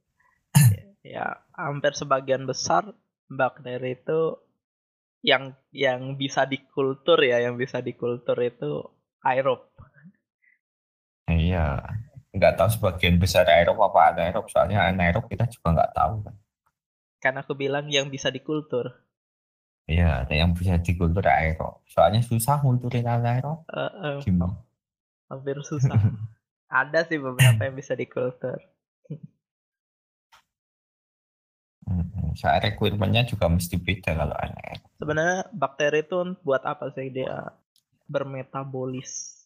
[1.05, 2.97] Ya, hampir sebagian besar
[3.29, 4.41] bakteri itu
[5.21, 8.89] yang yang bisa dikultur ya, yang bisa dikultur itu
[9.23, 9.71] aerob.
[11.31, 11.81] Iya,
[12.33, 16.35] nggak tahu sebagian besar aerob apa anaerob, soalnya anaerob kita juga nggak tahu kan.
[17.23, 18.91] Karena aku bilang yang bisa dikultur.
[19.91, 21.83] Iya, ada yang bisa dikultur aerob.
[21.91, 23.67] Soalnya susah ngulturin anaerob.
[23.67, 24.63] Uh, uh, Gimana?
[25.27, 25.99] Hampir susah.
[26.71, 28.63] ada sih beberapa yang bisa dikultur.
[32.33, 34.87] Soal requirementnya juga mesti beda kalau anaerob.
[35.03, 37.51] Sebenarnya bakteri itu buat apa sih dia
[38.07, 39.43] bermetabolis?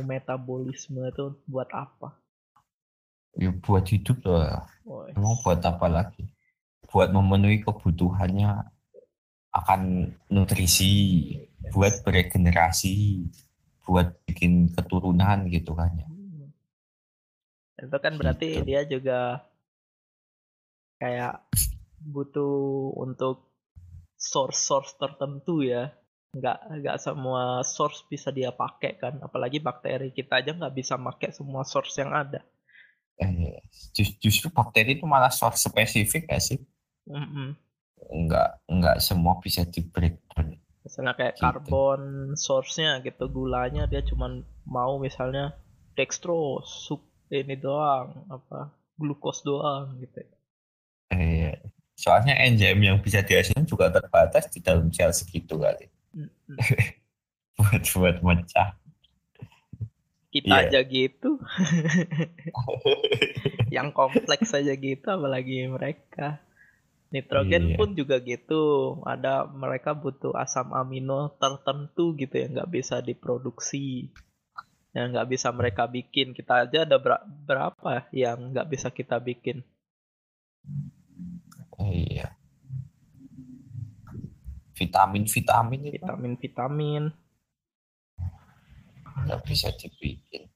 [0.00, 2.16] Metabolisme itu buat apa?
[3.36, 4.64] Ya buat hidup loh.
[4.88, 6.31] Oh, Emang buat apa lagi?
[6.92, 8.68] Buat memenuhi kebutuhannya
[9.52, 11.32] akan nutrisi,
[11.72, 13.28] buat beregenerasi,
[13.88, 16.08] buat bikin keturunan gitu kan ya.
[16.08, 16.52] Hmm.
[17.80, 18.64] Itu kan berarti gitu.
[18.68, 19.20] dia juga
[21.00, 21.42] kayak
[21.98, 23.50] butuh untuk
[24.14, 25.90] source-source tertentu ya
[26.32, 31.28] nggak nggak semua source bisa dia pakai kan apalagi bakteri kita aja nggak bisa pakai
[31.28, 32.40] semua source yang ada
[33.20, 33.60] eh,
[33.92, 36.56] justru bakteri itu malah source spesifik ya sih
[37.08, 37.48] mm -hmm.
[38.26, 41.42] nggak nggak semua bisa di breakdown misalnya kayak gitu.
[41.46, 42.02] karbon
[42.34, 45.54] source-nya gitu gulanya dia cuma mau misalnya
[45.94, 50.26] dextrose sup ini doang apa glukos doang gitu
[51.12, 51.60] Iya.
[51.92, 55.86] Soalnya enzim yang bisa dihasilkan juga terbatas di dalam sel segitu kali.
[57.60, 58.74] buat buat mecah.
[60.32, 60.68] Kita yeah.
[60.72, 61.36] aja gitu.
[63.76, 66.40] yang kompleks aja gitu apalagi mereka.
[67.12, 67.78] Nitrogen yeah.
[67.78, 68.96] pun juga gitu.
[69.04, 74.08] Ada mereka butuh asam amino tertentu gitu yang nggak bisa diproduksi.
[74.96, 76.32] Yang nggak bisa mereka bikin.
[76.32, 79.60] Kita aja ada berapa yang nggak bisa kita bikin.
[81.76, 82.32] Iya.
[84.72, 86.00] Vitamin-vitamin itu.
[86.00, 87.04] Vitamin-vitamin.
[89.28, 90.48] Nggak bisa dibikin.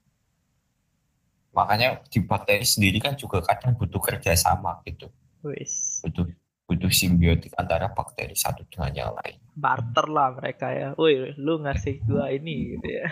[1.52, 5.12] Makanya di bakteri sendiri kan juga kadang butuh kerjasama gitu.
[5.44, 6.00] Wis.
[6.04, 6.28] Butuh
[6.66, 9.38] butuh simbiotik antara bakteri satu dengan yang lain.
[9.54, 10.88] Barter lah mereka ya.
[10.98, 13.06] Woi, lu ngasih gua ini gitu ya.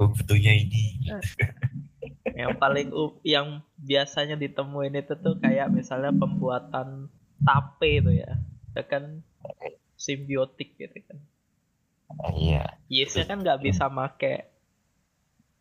[0.00, 0.82] Butuhnya ini.
[2.36, 2.92] yang paling
[3.24, 7.08] yang biasanya ditemuin itu tuh kayak misalnya pembuatan
[7.40, 8.36] tape itu ya
[8.76, 9.24] itu kan
[9.96, 11.18] simbiotik gitu kan
[12.36, 14.52] iya Yesnya kan nggak bisa make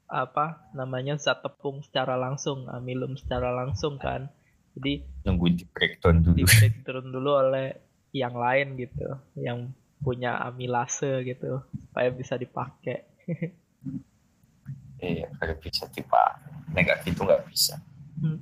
[0.06, 4.30] apa namanya zat tepung secara langsung amilum secara langsung kan
[4.76, 6.36] jadi nunggu di breakdown dulu.
[6.36, 7.68] di breakdown dulu oleh
[8.16, 9.08] yang lain gitu
[9.40, 9.72] yang
[10.04, 13.08] punya amilase gitu supaya bisa dipakai
[15.04, 17.80] iya kalau bisa dipakai negatif itu nggak bisa.
[18.16, 18.40] Hmm.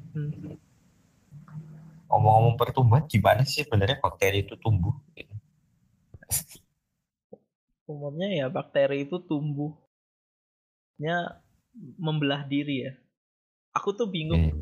[2.10, 4.94] ngomong-ngomong pertumbuhan gimana sih sebenarnya bakteri itu tumbuh?
[7.90, 9.82] Umumnya ya bakteri itu tumbuhnya
[11.98, 12.94] membelah diri ya.
[13.74, 14.62] Aku tuh bingung.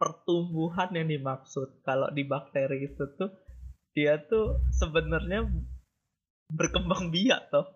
[0.00, 3.28] Pertumbuhan yang dimaksud kalau di bakteri itu tuh
[3.92, 5.44] dia tuh sebenarnya
[6.48, 7.68] berkembang biak toh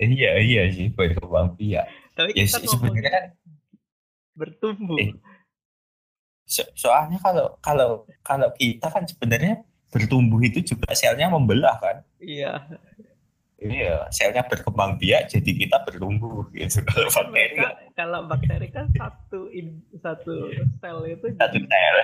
[0.00, 1.84] iya iya sih berkembang biak
[2.16, 3.24] tapi ya, kita sebenarnya kan
[4.34, 4.98] bertumbuh.
[4.98, 5.14] Eh,
[6.46, 11.96] so soalnya kalau kalau kalau kita kan sebenarnya bertumbuh itu juga selnya membelah kan?
[12.18, 12.66] Iya.
[13.54, 16.82] Iya, selnya berkembang biak jadi kita bertumbuh gitu.
[16.84, 20.50] Kalau bakteri kan, kalau bakteri kan satu in, satu
[20.82, 21.96] sel itu satu jadi, sel.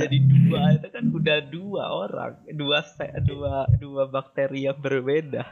[0.00, 5.44] Jadi dua itu kan udah dua orang, dua sel, dua dua bakteri yang berbeda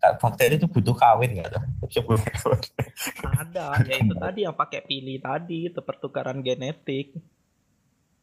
[0.00, 1.62] bakteri itu butuh kawin nggak tuh?
[3.20, 7.12] Ada, ya itu tadi yang pakai pilih tadi itu pertukaran genetik.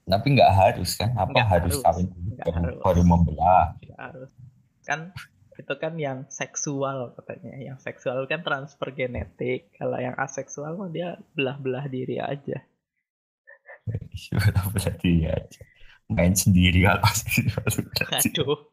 [0.07, 1.11] Tapi nggak harus kan?
[1.19, 2.07] Apa nggak harus, harus kawin
[2.79, 3.75] baru, membelah?
[3.83, 4.31] Nggak harus.
[4.87, 5.11] Kan
[5.59, 7.59] itu kan yang seksual katanya.
[7.59, 9.75] Yang seksual kan transfer genetik.
[9.75, 12.63] Kalau yang aseksual mah dia belah-belah diri aja.
[14.71, 15.59] belah diri aja.
[16.07, 17.43] Main sendiri apa sih?
[18.31, 18.63] Aduh.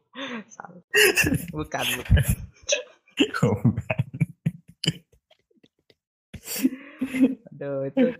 [1.51, 2.23] Bukan, bukan.
[7.51, 8.15] Aduh itu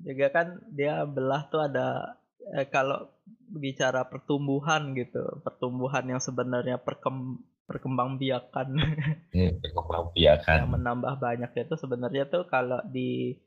[0.00, 2.18] juga kan dia belah tuh ada
[2.56, 3.08] eh, kalau
[3.50, 8.68] bicara pertumbuhan gitu, pertumbuhan yang sebenarnya perkem, perkembang biakan.
[9.30, 10.56] Hmm, perkembang biakan.
[10.58, 13.38] yang menambah banyak itu sebenarnya tuh kalau di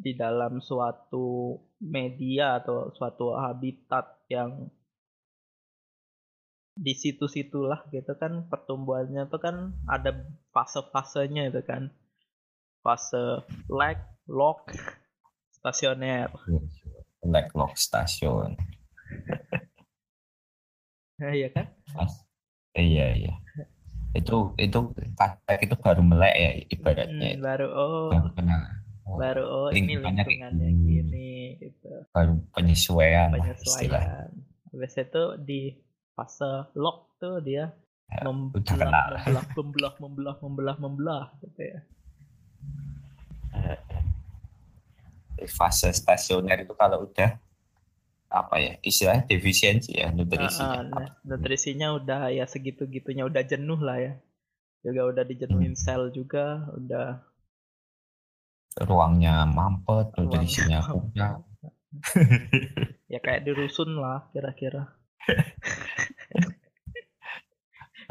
[0.00, 4.72] di dalam suatu media atau suatu habitat yang
[6.72, 10.24] di situ-situlah gitu kan pertumbuhannya tuh kan ada
[10.56, 11.92] fase-fasenya itu kan
[12.80, 14.72] fase lag lock
[15.52, 16.32] stasioner
[17.22, 18.58] lag lock stasiun.
[21.22, 21.66] Iya kan?
[22.74, 23.34] Iya iya.
[24.12, 24.78] Itu itu
[25.16, 28.10] lag itu baru melek ya ibaratnya hmm, baru oh.
[28.10, 28.62] Baru kenal
[29.06, 31.30] oh, baru oh ini lingkungannya gini
[31.62, 31.92] gitu.
[32.10, 34.28] Baru penyesuaian penyesuaian.
[34.72, 35.60] Habis itu di
[36.16, 37.70] fase lock tuh dia
[38.10, 41.80] ya, membelah, membelah, membelah, membelah, membelah, membelah, gitu ya.
[45.46, 47.38] Fase stasioner itu kalau udah
[48.32, 50.88] apa ya istilahnya defisiensi ya nutrisinya.
[50.88, 54.16] Uh, uh, nutrisinya udah ya segitu gitunya udah jenuh lah ya.
[54.82, 55.78] Juga udah dijenuhin hmm.
[55.78, 57.22] sel juga, udah
[58.82, 61.44] ruangnya mampet, nutrisinya kurang.
[63.12, 64.96] ya kayak di rusun lah kira-kira.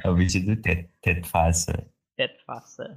[0.05, 1.73] Habis itu dead, dead fase.
[2.15, 2.87] Dead fase.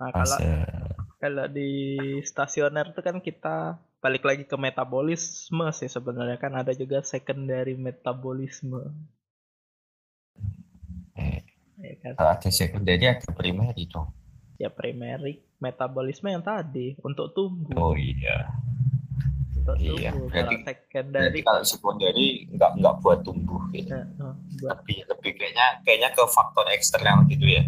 [0.00, 0.40] Nah fase.
[0.40, 1.94] kalau kalau di
[2.26, 8.90] stasioner itu kan kita balik lagi ke metabolisme sih sebenarnya kan ada juga secondary metabolisme.
[11.14, 11.46] Eh,
[11.78, 12.18] ya kan?
[12.18, 14.10] Kalau ada secondary ada primary dong.
[14.58, 17.70] Ya primary metabolisme yang tadi untuk tumbuh.
[17.78, 18.50] Oh iya.
[19.62, 20.10] Untuk iya.
[20.10, 20.26] tumbuh.
[20.26, 23.94] Berarti, kalau secondary berarti kalau secondary nggak nggak buat tumbuh gitu.
[23.94, 24.82] Ya, oh, buat.
[24.82, 27.62] Lebih lebih kayaknya kayaknya ke faktor eksternal gitu ya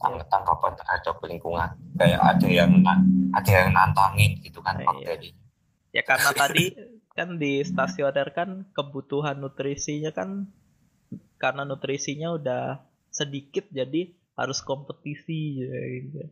[0.00, 1.70] tanggapan terhadap lingkungan?
[1.98, 2.70] Kayak ada yang
[3.34, 5.36] ada yang nantangin gitu kan nah, bakteri
[5.92, 6.76] ya karena tadi
[7.18, 10.46] kan di stasioner kan kebutuhan nutrisinya kan
[11.40, 16.30] karena nutrisinya udah sedikit jadi harus kompetisi gitu.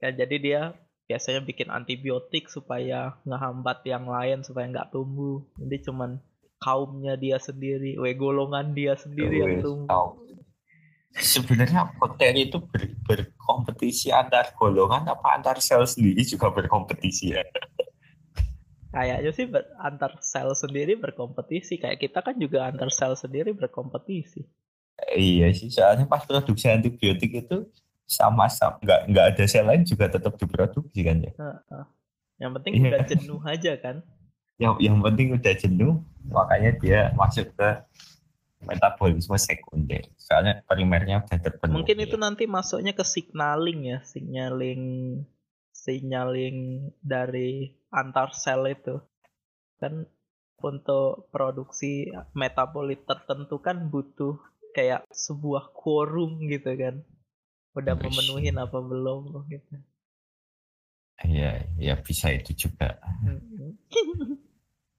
[0.00, 0.60] ya jadi dia
[1.08, 5.40] biasanya bikin antibiotik supaya ngehambat yang lain supaya nggak tumbuh.
[5.56, 6.20] Jadi cuman
[6.60, 10.27] kaumnya dia sendiri, we golongan dia sendiri yang tumbuh
[11.16, 17.42] sebenarnya bakteri itu ber, berkompetisi antar golongan apa antar sel sendiri juga berkompetisi ya?
[18.88, 21.76] Kayaknya sih ber, antar sel sendiri berkompetisi.
[21.80, 24.44] Kayak kita kan juga antar sel sendiri berkompetisi.
[25.14, 27.70] Iya sih soalnya pas produksi antibiotik itu
[28.08, 31.32] sama-sama nggak nggak ada sel lain juga tetap diproduksi kan ya?
[32.38, 32.88] Yang penting iya.
[32.88, 33.96] udah jenuh aja kan?
[34.58, 35.94] Yang yang penting udah jenuh
[36.28, 37.68] makanya dia masuk ke
[38.62, 40.10] metabolisme sekunder.
[40.18, 41.76] Soalnya primernya udah terpenuhi.
[41.82, 44.82] Mungkin itu nanti masuknya ke signaling ya, signaling
[45.70, 48.98] signaling dari antar sel itu.
[49.78, 50.10] Kan
[50.58, 54.42] untuk produksi metabolit tertentu kan butuh
[54.74, 57.06] kayak sebuah quorum gitu kan.
[57.78, 59.74] Udah memenuhi apa belum gitu.
[61.18, 62.98] Iya, ya bisa itu juga.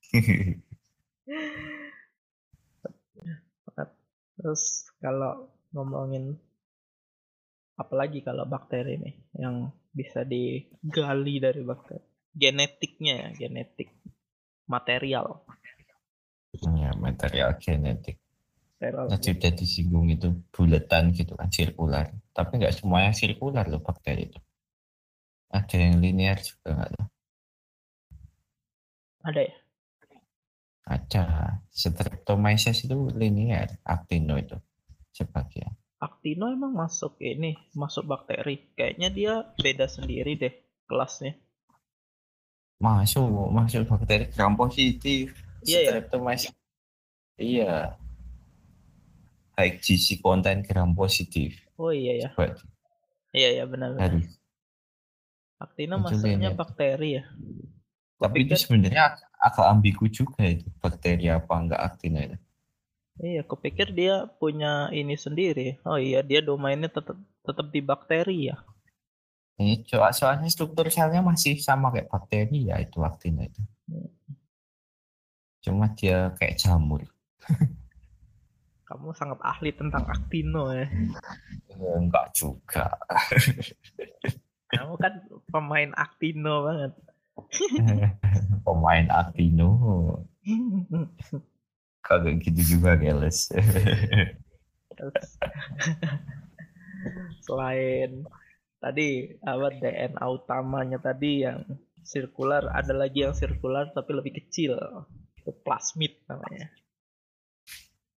[4.40, 6.40] Terus kalau ngomongin
[7.76, 12.00] apalagi kalau bakteri nih yang bisa digali dari bakteri?
[12.32, 13.92] Genetiknya ya genetik
[14.64, 15.44] material.
[16.56, 18.16] Ya material genetik.
[18.80, 22.16] Nah, sudah disinggung itu buletan gitu kan sirkular.
[22.32, 24.40] Tapi nggak semuanya sirkular loh bakteri itu.
[25.52, 27.08] Ada yang linear juga nggak tuh?
[29.20, 29.56] Ada ya
[30.90, 31.26] ada.
[31.70, 34.58] Streptomyces itu linear, actino itu
[35.14, 35.70] sebagian.
[36.02, 38.74] Actino emang masuk ini, masuk bakteri.
[38.74, 40.54] Kayaknya dia beda sendiri deh
[40.90, 41.38] kelasnya.
[42.82, 45.38] Masuk, masuk bakteri gram positif.
[45.62, 45.90] Iya ya.
[45.94, 46.56] Streptomyces.
[47.40, 47.74] Iya.
[49.60, 51.60] High GC konten gram positif.
[51.78, 52.30] Oh iya ya.
[53.36, 53.94] Iya ya benar.
[53.94, 54.26] benar.
[55.60, 57.24] Actino masuknya bakteri ya.
[58.20, 62.38] Tapi itu sebenarnya agak ambigu juga itu bakteri apa enggak aktina itu.
[63.20, 65.80] Iya, kupikir dia punya ini sendiri.
[65.84, 68.64] Oh iya, dia domainnya tetap tetap di bakteri ya.
[69.60, 73.60] Ini coba soalnya struktur selnya masih sama kayak bakteri ya itu aktina itu.
[75.60, 77.04] Cuma dia kayak jamur.
[78.90, 80.90] Kamu sangat ahli tentang aktino ya.
[82.02, 82.90] Enggak juga.
[84.74, 85.14] Kamu kan
[85.52, 86.94] pemain aktino banget.
[88.66, 89.70] Pemain Aktino.
[92.04, 93.50] Kagak gitu juga Geles.
[97.46, 98.28] Selain
[98.80, 101.64] tadi apa DNA utamanya tadi yang
[102.04, 104.76] sirkular, ada lagi yang sirkular tapi lebih kecil.
[105.40, 106.68] Itu plasmid namanya.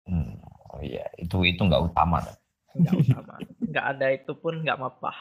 [0.09, 0.41] Hmm,
[0.75, 2.25] oh iya, itu itu nggak utama.
[2.73, 3.35] Nggak utama.
[3.61, 5.13] Nggak ada itu pun nggak apa-apa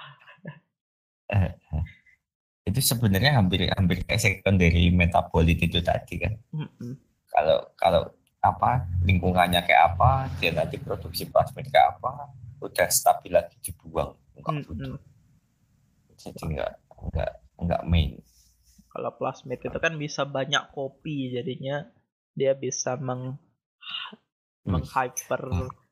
[2.67, 6.33] itu sebenarnya hampir hampir kayak secondary metabolit itu tadi kan.
[6.53, 6.91] Mm-hmm.
[7.29, 8.01] Kalau kalau
[8.39, 12.31] apa lingkungannya kayak apa, dia nanti produksi plasmid kayak apa,
[12.63, 14.67] udah stabil lagi dibuang enggak mm-hmm.
[14.67, 14.99] butuh.
[16.19, 18.11] Jadi enggak enggak enggak main.
[18.89, 21.85] Kalau plasmid itu kan bisa banyak kopi jadinya
[22.33, 24.71] dia bisa meng hmm.
[24.71, 25.88] menghyper hmm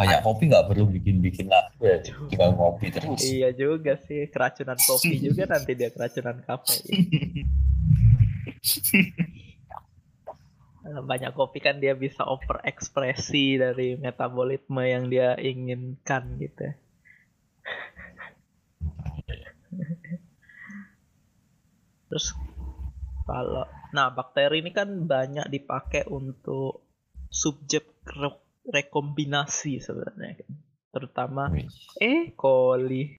[0.00, 3.20] banyak kopi nggak perlu bikin-bikin lagu ya tinggal ngopi terus.
[3.20, 6.80] Iya juga sih keracunan kopi juga nanti dia keracunan kafe.
[10.90, 16.72] Banyak kopi kan dia bisa over ekspresi dari metabolisme yang dia inginkan gitu.
[22.10, 22.26] Terus
[23.28, 26.82] kalau nah bakteri ini kan banyak dipakai untuk
[27.30, 27.86] subjek
[28.70, 30.50] rekombinasi sebenarnya kan
[30.90, 31.50] terutama
[31.98, 32.34] E.
[32.34, 33.14] coli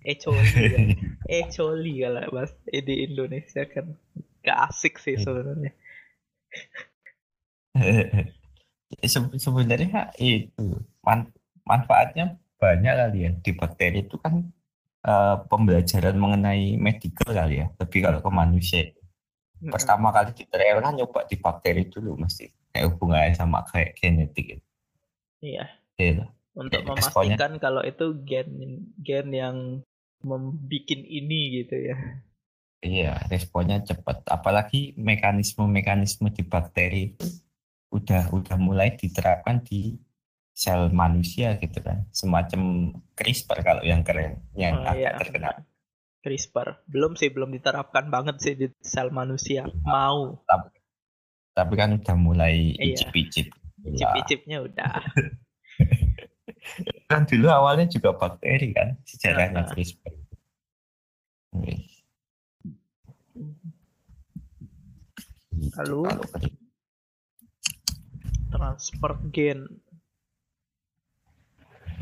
[0.00, 0.12] E.
[0.16, 0.78] coli ya.
[1.36, 1.38] E.
[1.52, 3.96] coli kalau mas e di Indonesia kan
[4.40, 5.24] gak asik sih hmm.
[5.24, 5.72] sebenarnya
[9.44, 11.28] sebenarnya itu man
[11.64, 14.44] manfaatnya banyak kali ya di bakteri itu kan
[15.06, 18.90] uh, pembelajaran mengenai medical kali ya tapi kalau ke manusia
[19.60, 24.58] pertama kali di trial kan nyoba di bakteri dulu mesti kayak hubungannya sama kayak genetik
[24.58, 24.66] itu
[25.42, 25.66] iya.
[26.00, 28.50] Iya untuk ya, memastikan kalau itu gen
[28.98, 29.56] gen yang
[30.20, 31.96] membuat ini gitu ya.
[32.80, 34.24] Iya responnya cepat.
[34.26, 37.26] Apalagi mekanisme-mekanisme di bakteri itu
[37.92, 39.96] udah udah mulai diterapkan di
[40.50, 42.08] sel manusia gitu kan.
[42.12, 45.20] Semacam CRISPR kalau yang keren yang oh, agak iya.
[45.20, 45.56] terkenal.
[46.20, 46.84] CRISPR.
[46.88, 49.64] Belum sih belum diterapkan banget sih di sel manusia.
[49.84, 50.40] Mau.
[50.44, 50.79] Tapi,
[51.60, 52.96] tapi kan udah mulai iya.
[52.96, 53.52] icip-icip
[53.84, 54.96] icip-icipnya udah.
[57.10, 60.14] Kan dulu awalnya juga bakteri kan sejarahnya uh CRISPR.
[65.80, 66.02] Lalu?
[68.50, 69.60] Transfer gen.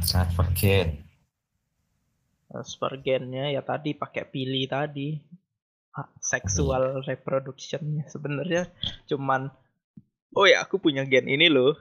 [0.04, 0.88] Transfer gen.
[2.48, 5.16] Transfer gennya ya tadi pakai pilih tadi
[6.22, 8.70] seksual reproductionnya sebenarnya
[9.10, 9.50] cuman
[10.36, 11.74] oh ya aku punya gen ini loh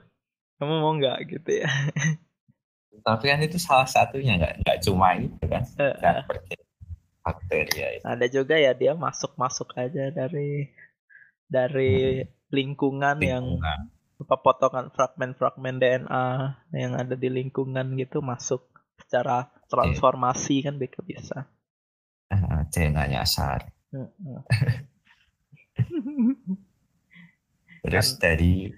[0.58, 1.70] kamu mau nggak gitu ya
[3.06, 6.22] tapi kan itu salah satunya nggak nggak cuma itu kan uh,
[7.22, 8.04] bakteri ya itu.
[8.04, 10.72] ada juga ya dia masuk masuk aja dari
[11.48, 12.52] dari hmm.
[12.52, 13.44] lingkungan, lingkungan yang
[14.18, 16.26] apa potongan fragmen-fragmen DNA
[16.74, 18.66] yang ada di lingkungan gitu masuk
[18.98, 21.46] secara transformasi kan bisa bisa.
[22.28, 23.70] Uh, DNA nyasar.
[27.84, 28.72] Terus kan, dari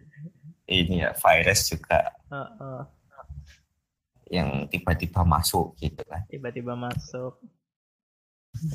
[0.71, 2.83] ini ya virus juga uh, uh.
[4.31, 6.23] yang tiba-tiba masuk gitu kan.
[6.31, 7.43] Tiba-tiba masuk.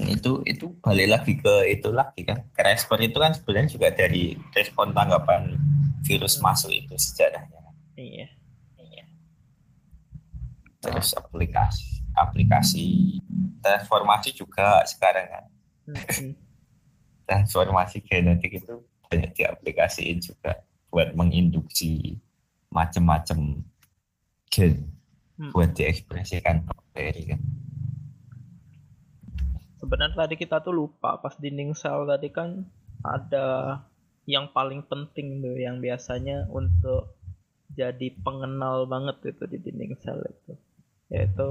[0.03, 2.43] Itu itu balik lagi ke itu lagi kan.
[2.51, 5.55] CRISPR itu kan sebenarnya juga dari respon tanggapan
[6.03, 6.43] virus hmm.
[6.43, 7.71] masuk itu sejarahnya.
[7.95, 8.27] Iya.
[8.75, 9.03] Iya.
[10.83, 13.19] Terus aplikasi aplikasi
[13.63, 15.45] transformasi juga sekarang kan.
[17.29, 22.17] transformasi genetik itu banyak diaplikasiin juga buat menginduksi
[22.71, 23.61] macam-macam
[24.49, 24.95] gen
[25.39, 25.51] hmm.
[25.51, 27.41] buat diekspresikan bakteri kan.
[29.79, 32.65] Sebenarnya tadi kita tuh lupa pas dinding sel tadi kan
[33.05, 33.79] ada
[34.25, 37.13] yang paling penting tuh yang biasanya untuk
[37.75, 40.53] jadi pengenal banget itu di dinding sel itu
[41.13, 41.47] yaitu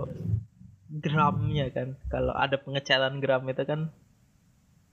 [0.98, 1.94] gramnya kan.
[2.10, 3.94] Kalau ada pengecetan gram itu kan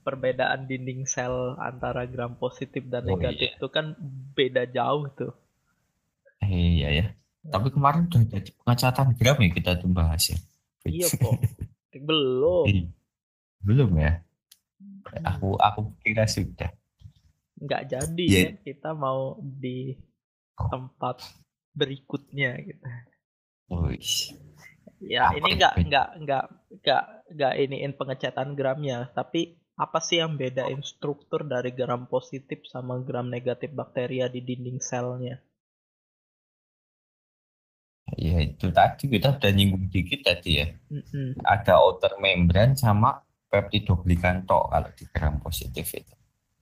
[0.02, 3.74] perbedaan dinding sel antara gram positif dan oh, negatif itu iya.
[3.74, 3.86] kan
[4.34, 5.32] beda jauh tuh.
[6.42, 7.06] Iya ya.
[7.42, 10.38] Tapi kemarin udah jadi pengecatan gram ya kita tuh bahas ya.
[10.86, 11.38] Iya kok
[12.08, 12.66] belum.
[12.66, 12.86] Iya.
[13.62, 14.12] belum ya?
[15.22, 16.70] Aku aku kira sudah
[17.62, 18.50] nggak jadi yeah.
[18.50, 19.94] ya kita mau di
[20.58, 21.22] tempat
[21.72, 22.86] berikutnya gitu.
[23.70, 24.34] Uish.
[25.02, 30.84] Ya ini enggak enggak enggak enggak enggak iniin pengecatan gramnya tapi apa sih yang bedain
[30.84, 35.40] struktur dari gram positif sama gram negatif bakteria di dinding selnya
[38.16, 40.68] Ya itu tadi kita udah nyinggung dikit tadi ya.
[40.92, 41.40] Mm-hmm.
[41.40, 46.14] Ada outer membran sama peptidoglikan tok kalau di gram positif itu.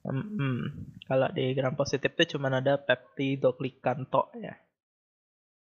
[0.07, 0.59] Mm-hmm.
[1.11, 4.55] Kalau di gram positif itu cuma ada peptidoglikan tok ya.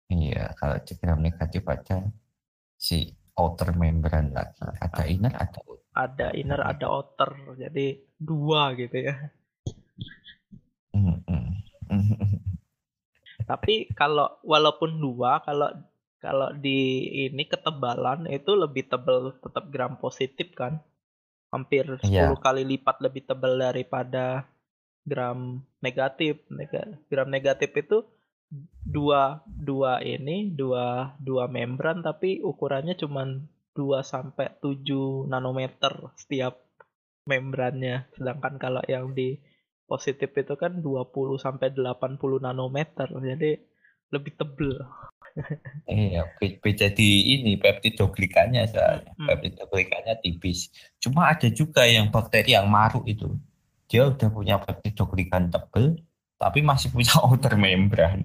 [0.09, 2.05] Iya, kalau di gram negatif ada
[2.77, 4.61] si outer membran lagi.
[4.61, 5.88] Ada inner, ada outer.
[5.99, 7.59] Ada inner, ada outer.
[7.59, 9.19] Jadi dua gitu ya.
[13.51, 15.75] Tapi kalau walaupun dua, kalau
[16.23, 20.79] kalau di ini ketebalan itu lebih tebal tetap gram positif kan.
[21.49, 22.37] Hampir 10 yeah.
[22.37, 24.45] kali lipat lebih tebal daripada
[25.03, 26.45] gram negatif.
[27.09, 28.05] gram negatif itu
[28.85, 33.29] dua dua ini dua dua membran tapi ukurannya cuma
[33.79, 36.59] 2 sampai 7 nanometer setiap
[37.31, 39.39] membrannya sedangkan kalau yang di
[39.87, 43.63] positif itu kan 20 sampai 80 nanometer jadi
[44.11, 44.83] lebih tebel
[45.87, 49.29] iya beda di ini peptidoglikannya soalnya hmm.
[49.31, 53.31] peptidoglikannya tipis cuma ada juga yang bakteri yang maruk itu
[53.87, 56.03] dia udah punya peptidoglikan tebel
[56.39, 58.25] tapi masih punya outer membran.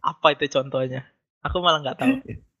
[0.00, 1.04] Apa itu contohnya?
[1.44, 2.14] Aku malah nggak tahu.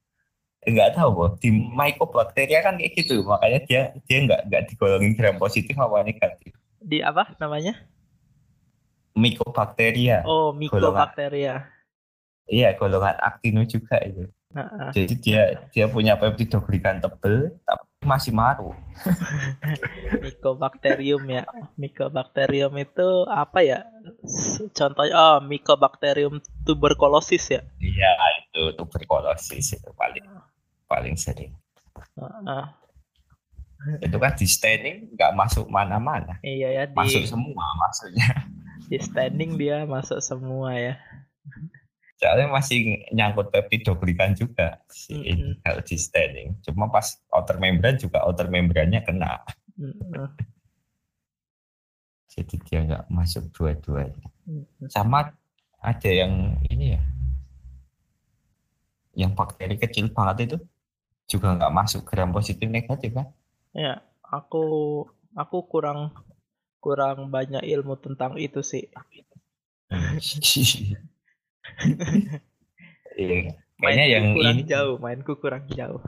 [0.64, 3.20] nggak tahu boh di mycobacteria kan kayak gitu.
[3.24, 6.52] Makanya dia dia nggak nggak digolongin gram positif apa negatif.
[6.80, 7.76] Di apa namanya?
[9.14, 10.24] Mycobacteria.
[10.26, 11.68] Oh mycobacteria.
[12.48, 14.28] Iya golongan aktino juga itu.
[14.54, 14.94] Uh-uh.
[14.94, 15.42] jadi dia
[15.74, 18.70] dia punya peptidoglikan tebel tapi masih maru.
[20.22, 21.42] Mycobacterium ya.
[21.74, 23.82] Mycobacterium itu apa ya?
[24.70, 27.60] Contohnya oh mycobacterium tuberculosis ya?
[27.82, 28.12] Iya
[28.54, 30.22] itu tuberculosis itu paling
[30.88, 31.52] paling sering.
[32.16, 32.66] Uh,
[34.00, 36.40] itu kan di standing nggak masuk mana-mana.
[36.40, 36.84] Iya ya.
[36.88, 38.28] Di, masuk semua maksudnya.
[38.88, 40.94] Di standing dia masuk semua ya.
[42.16, 45.52] Soalnya masih nyangkut peptidoglikan juga si mm -hmm.
[45.60, 46.48] kalau di standing.
[46.64, 49.44] Cuma pas outer membrane juga outer membrannya kena.
[49.76, 50.28] Mm -hmm.
[52.34, 54.26] Jadi dia nggak masuk dua-duanya.
[54.48, 54.88] Mm -hmm.
[54.88, 55.34] Sama
[55.84, 57.02] ada yang ini ya,
[59.12, 60.56] yang bakteri kecil banget itu
[61.24, 63.28] juga nggak masuk gram positif negatif kan?
[63.74, 65.04] Ya, aku
[65.34, 66.14] aku kurang
[66.78, 68.88] kurang banyak ilmu tentang itu sih.
[73.14, 76.02] Iya, kayaknya yang kurang ini jauh, mainku kurang jauh.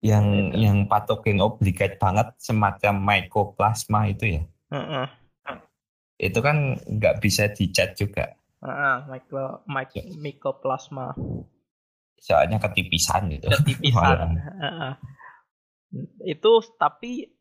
[0.00, 4.42] Yang yang patogen obligat banget semacam mycoplasma itu ya.
[4.72, 5.06] Uh -uh.
[6.16, 8.32] Itu kan nggak bisa dicat juga.
[8.64, 9.60] Uh -uh, micro,
[10.16, 11.12] mycoplasma
[12.22, 13.50] soalnya ketipisan gitu.
[13.50, 14.38] Ketipisan.
[16.32, 17.34] Itu tapi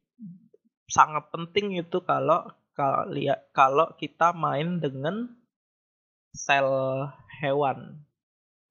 [0.90, 5.30] sangat penting itu kalau kalau lihat kalau kita main dengan
[6.34, 6.68] sel
[7.40, 8.04] hewan.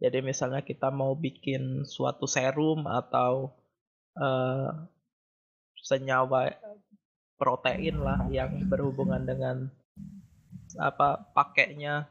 [0.01, 3.53] Jadi misalnya kita mau bikin suatu serum atau
[4.17, 4.69] uh,
[5.77, 6.57] senyawa
[7.37, 9.69] protein lah yang berhubungan dengan
[10.81, 12.09] apa pakainya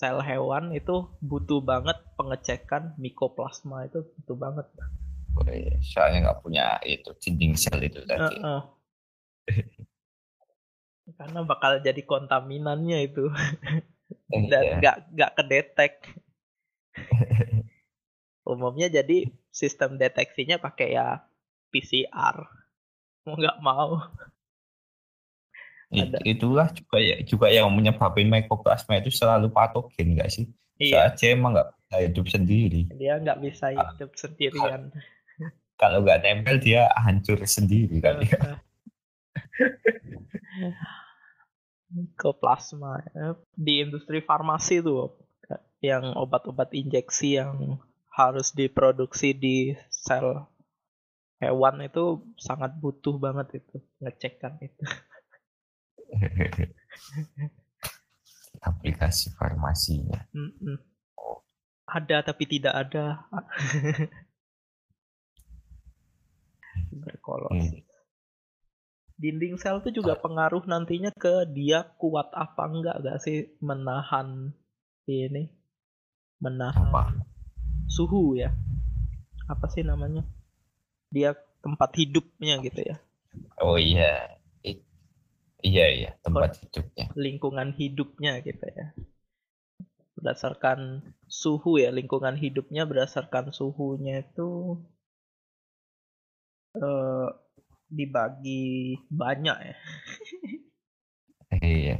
[0.00, 4.66] sel hewan itu butuh banget pengecekan mikoplasma itu butuh banget.
[5.36, 5.76] Oh, iya.
[5.84, 8.40] Soalnya nggak punya itu dinding sel itu tadi.
[8.40, 8.62] Uh -uh.
[11.20, 13.28] Karena bakal jadi kontaminannya itu
[14.32, 14.76] eh, dan iya.
[14.80, 15.92] nggak nggak kedetek.
[18.50, 21.28] Umumnya jadi sistem deteksinya pakai ya
[21.68, 22.48] PCR.
[23.28, 24.00] Mau nggak mau.
[25.90, 26.22] Ada.
[26.22, 30.46] Itulah juga ya juga yang menyebabkan mycoplasma itu selalu patogen enggak sih?
[30.78, 31.10] Iya.
[31.10, 32.86] Saat emang nggak bisa hidup sendiri.
[32.94, 34.94] Dia nggak bisa hidup sendirian.
[35.80, 38.38] Kalau nggak nempel dia hancur sendiri kan ya.
[41.90, 43.34] Mycoplasma ya.
[43.58, 45.18] di industri farmasi tuh
[45.82, 47.82] yang obat-obat injeksi yang
[48.14, 50.46] harus diproduksi di sel
[51.40, 54.84] hewan itu sangat butuh banget itu ngecekkan itu.
[58.68, 60.26] aplikasi farmasinya.
[60.36, 60.76] Mm -mm.
[61.16, 61.40] Oh.
[61.88, 63.24] Ada tapi tidak ada.
[67.04, 67.82] Berkolosis.
[67.82, 67.88] Hmm.
[69.20, 74.56] Dinding sel itu juga pengaruh nantinya ke dia kuat apa enggak gak sih menahan
[75.04, 75.50] ini
[76.40, 77.20] menahan apa?
[77.90, 78.54] suhu ya
[79.50, 80.22] apa sih namanya
[81.10, 82.96] dia tempat hidupnya gitu ya
[83.60, 84.39] oh iya
[85.60, 87.06] Iya iya tempat hidupnya.
[87.16, 88.86] Lingkungan hidupnya gitu ya.
[90.16, 94.80] Berdasarkan suhu ya lingkungan hidupnya berdasarkan suhunya itu
[96.76, 97.28] uh,
[97.88, 99.76] dibagi banyak ya.
[101.64, 101.96] iya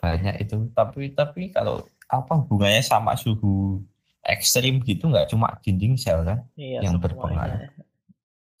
[0.00, 3.84] banyak itu tapi tapi kalau apa hubungannya sama suhu
[4.24, 7.68] ekstrim gitu nggak cuma dinding sel kan iya, yang berpengaruh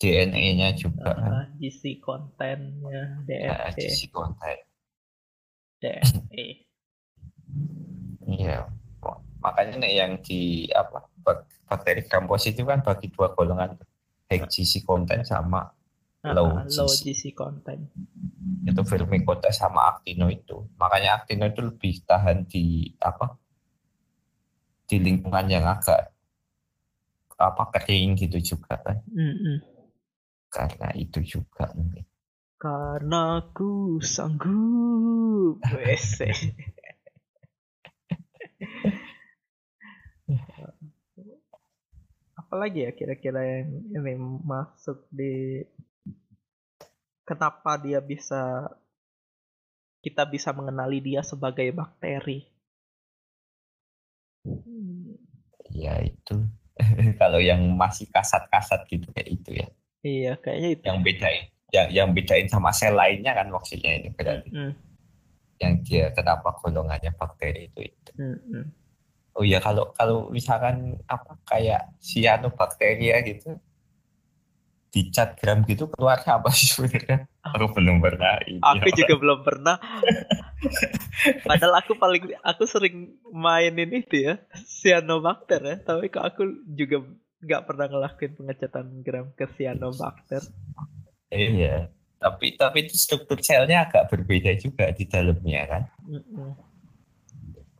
[0.00, 3.44] DNA-nya juga uh, GC kontennya DFT.
[3.44, 4.56] Ya, GC konten.
[5.76, 6.32] DFT.
[8.24, 8.64] Iya.
[9.44, 11.04] Makanya nih yang di apa
[11.68, 13.76] bakteri gram positif kan bagi dua golongan
[14.32, 15.68] high GC konten sama
[16.24, 17.92] uh, low, low GC konten.
[18.64, 20.64] Itu vermicutes sama actino itu.
[20.80, 23.36] Makanya actino itu lebih tahan di apa?
[24.88, 26.08] Di lingkungan yang agak
[27.36, 29.04] apa kering gitu juga kan.
[29.12, 29.79] Mm -hmm
[30.50, 32.04] karena itu juga mungkin
[32.60, 35.64] karena aku sanggup.
[35.80, 36.28] WC
[42.36, 45.62] apalagi ya kira-kira yang ini masuk di
[47.22, 48.66] kenapa dia bisa
[50.02, 52.42] kita bisa mengenali dia sebagai bakteri?
[55.70, 56.42] Ya itu.
[57.22, 59.70] Kalau yang masih kasat-kasat gitu kayak itu ya
[60.00, 60.84] Iya, kayaknya itu.
[60.88, 64.48] Yang bedain, yang yang bedain sama sel lainnya kan maksudnya ini berarti.
[64.48, 64.72] Mm.
[65.60, 68.12] Yang dia kenapa golongannya bakteri itu itu.
[68.16, 68.64] Mm -hmm.
[69.38, 73.56] Oh iya kalau kalau misalkan apa kayak cyanobacteria gitu
[74.90, 77.30] dicat gram gitu keluar apa sih sebenarnya?
[77.46, 78.42] Aku belum pernah.
[78.74, 79.78] Aku juga belum pernah.
[81.46, 84.34] Padahal aku paling aku sering main ini tuh ya
[84.82, 86.42] cyanobacter ya, tapi kok aku
[86.74, 87.06] juga
[87.40, 90.44] nggak pernah ngelakuin pengecatan gram ke cyanobacter.
[91.32, 91.88] Iya,
[92.20, 95.82] tapi tapi itu struktur selnya agak berbeda juga di dalamnya kan.
[96.04, 96.70] Mm -mm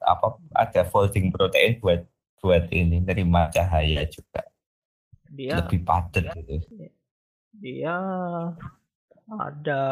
[0.01, 2.09] apa ada folding protein buat
[2.41, 4.49] buat ini nerima cahaya juga.
[5.29, 6.67] Dia lebih padat gitu.
[7.61, 7.95] dia
[9.31, 9.83] ada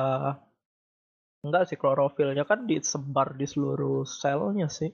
[1.44, 4.90] enggak sih klorofilnya kan disebar di seluruh selnya sih.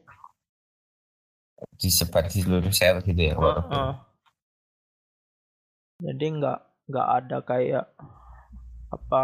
[1.78, 3.92] Disebar di seluruh sel gitu ya uh -uh.
[6.00, 6.58] Jadi enggak
[6.90, 7.86] enggak ada kayak
[8.90, 9.22] apa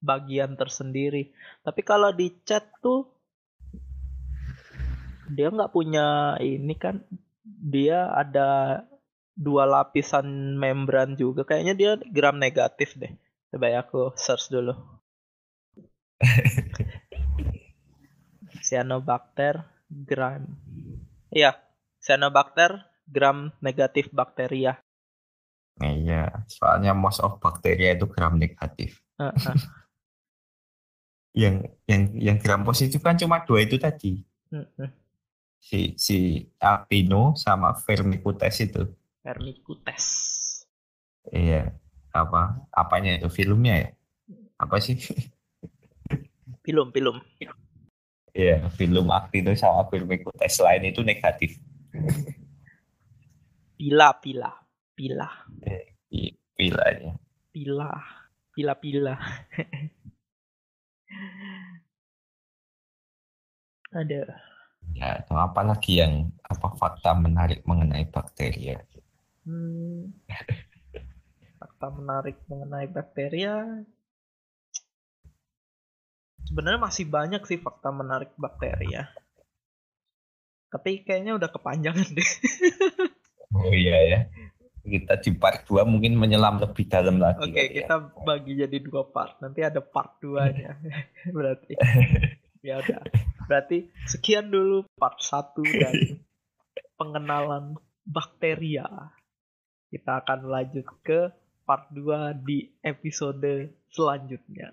[0.00, 1.30] bagian tersendiri.
[1.62, 3.06] Tapi kalau di chat tuh
[5.30, 7.04] dia nggak punya ini kan
[7.44, 8.82] dia ada
[9.34, 11.46] dua lapisan membran juga.
[11.46, 13.12] Kayaknya dia gram negatif deh
[13.50, 14.74] coba ya aku search dulu.
[18.66, 20.46] Cyanobacter gram
[21.34, 21.58] iya
[21.98, 24.78] cyanobacter gram negatif bakteria
[25.78, 29.30] iya soalnya most of bakteria itu gram negatif uh
[31.30, 34.18] yang yang yang gram positif kan cuma dua itu tadi
[34.50, 34.90] uh
[35.60, 38.82] si si Alpino sama Vermicutes itu.
[39.20, 40.04] Vermicutes.
[41.28, 41.76] Iya.
[42.10, 42.66] Apa?
[42.74, 43.88] Apanya itu filmnya ya?
[44.58, 44.98] Apa sih?
[46.60, 47.16] Film, film.
[48.36, 51.56] Iya, film Actino sama Vermicutes lain itu negatif.
[53.80, 54.59] Pila, pila,
[55.00, 55.32] pila.
[55.64, 55.96] Eh,
[56.52, 57.16] pila ya.
[57.56, 57.88] Pila,
[58.52, 59.16] pila, pila.
[63.96, 64.36] Ada
[64.92, 68.80] Ya, atau apa lagi yang apa fakta menarik mengenai bakteri ya?
[69.48, 70.12] Hmm,
[71.56, 73.48] fakta menarik mengenai bakteri
[76.44, 79.08] sebenarnya masih banyak sih fakta menarik bakteri ya.
[80.68, 82.30] Tapi kayaknya udah kepanjangan deh.
[83.56, 84.20] oh iya ya.
[84.80, 87.52] Kita di part 2 mungkin menyelam lebih dalam lagi.
[87.52, 87.84] Oke, okay, ya.
[87.84, 89.36] kita bagi jadi dua part.
[89.44, 90.72] Nanti ada part 2-nya.
[91.36, 91.76] Berarti.
[92.66, 93.04] ya udah.
[93.44, 96.16] Berarti sekian dulu part 1 dari
[96.98, 97.76] pengenalan
[98.08, 98.88] bakteria.
[99.90, 101.28] Kita akan lanjut ke
[101.68, 104.72] part 2 di episode selanjutnya.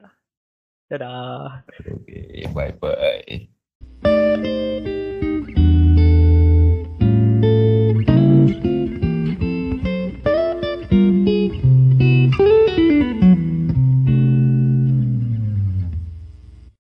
[0.87, 1.67] Dadah.
[1.67, 3.51] Oke, okay, bye-bye.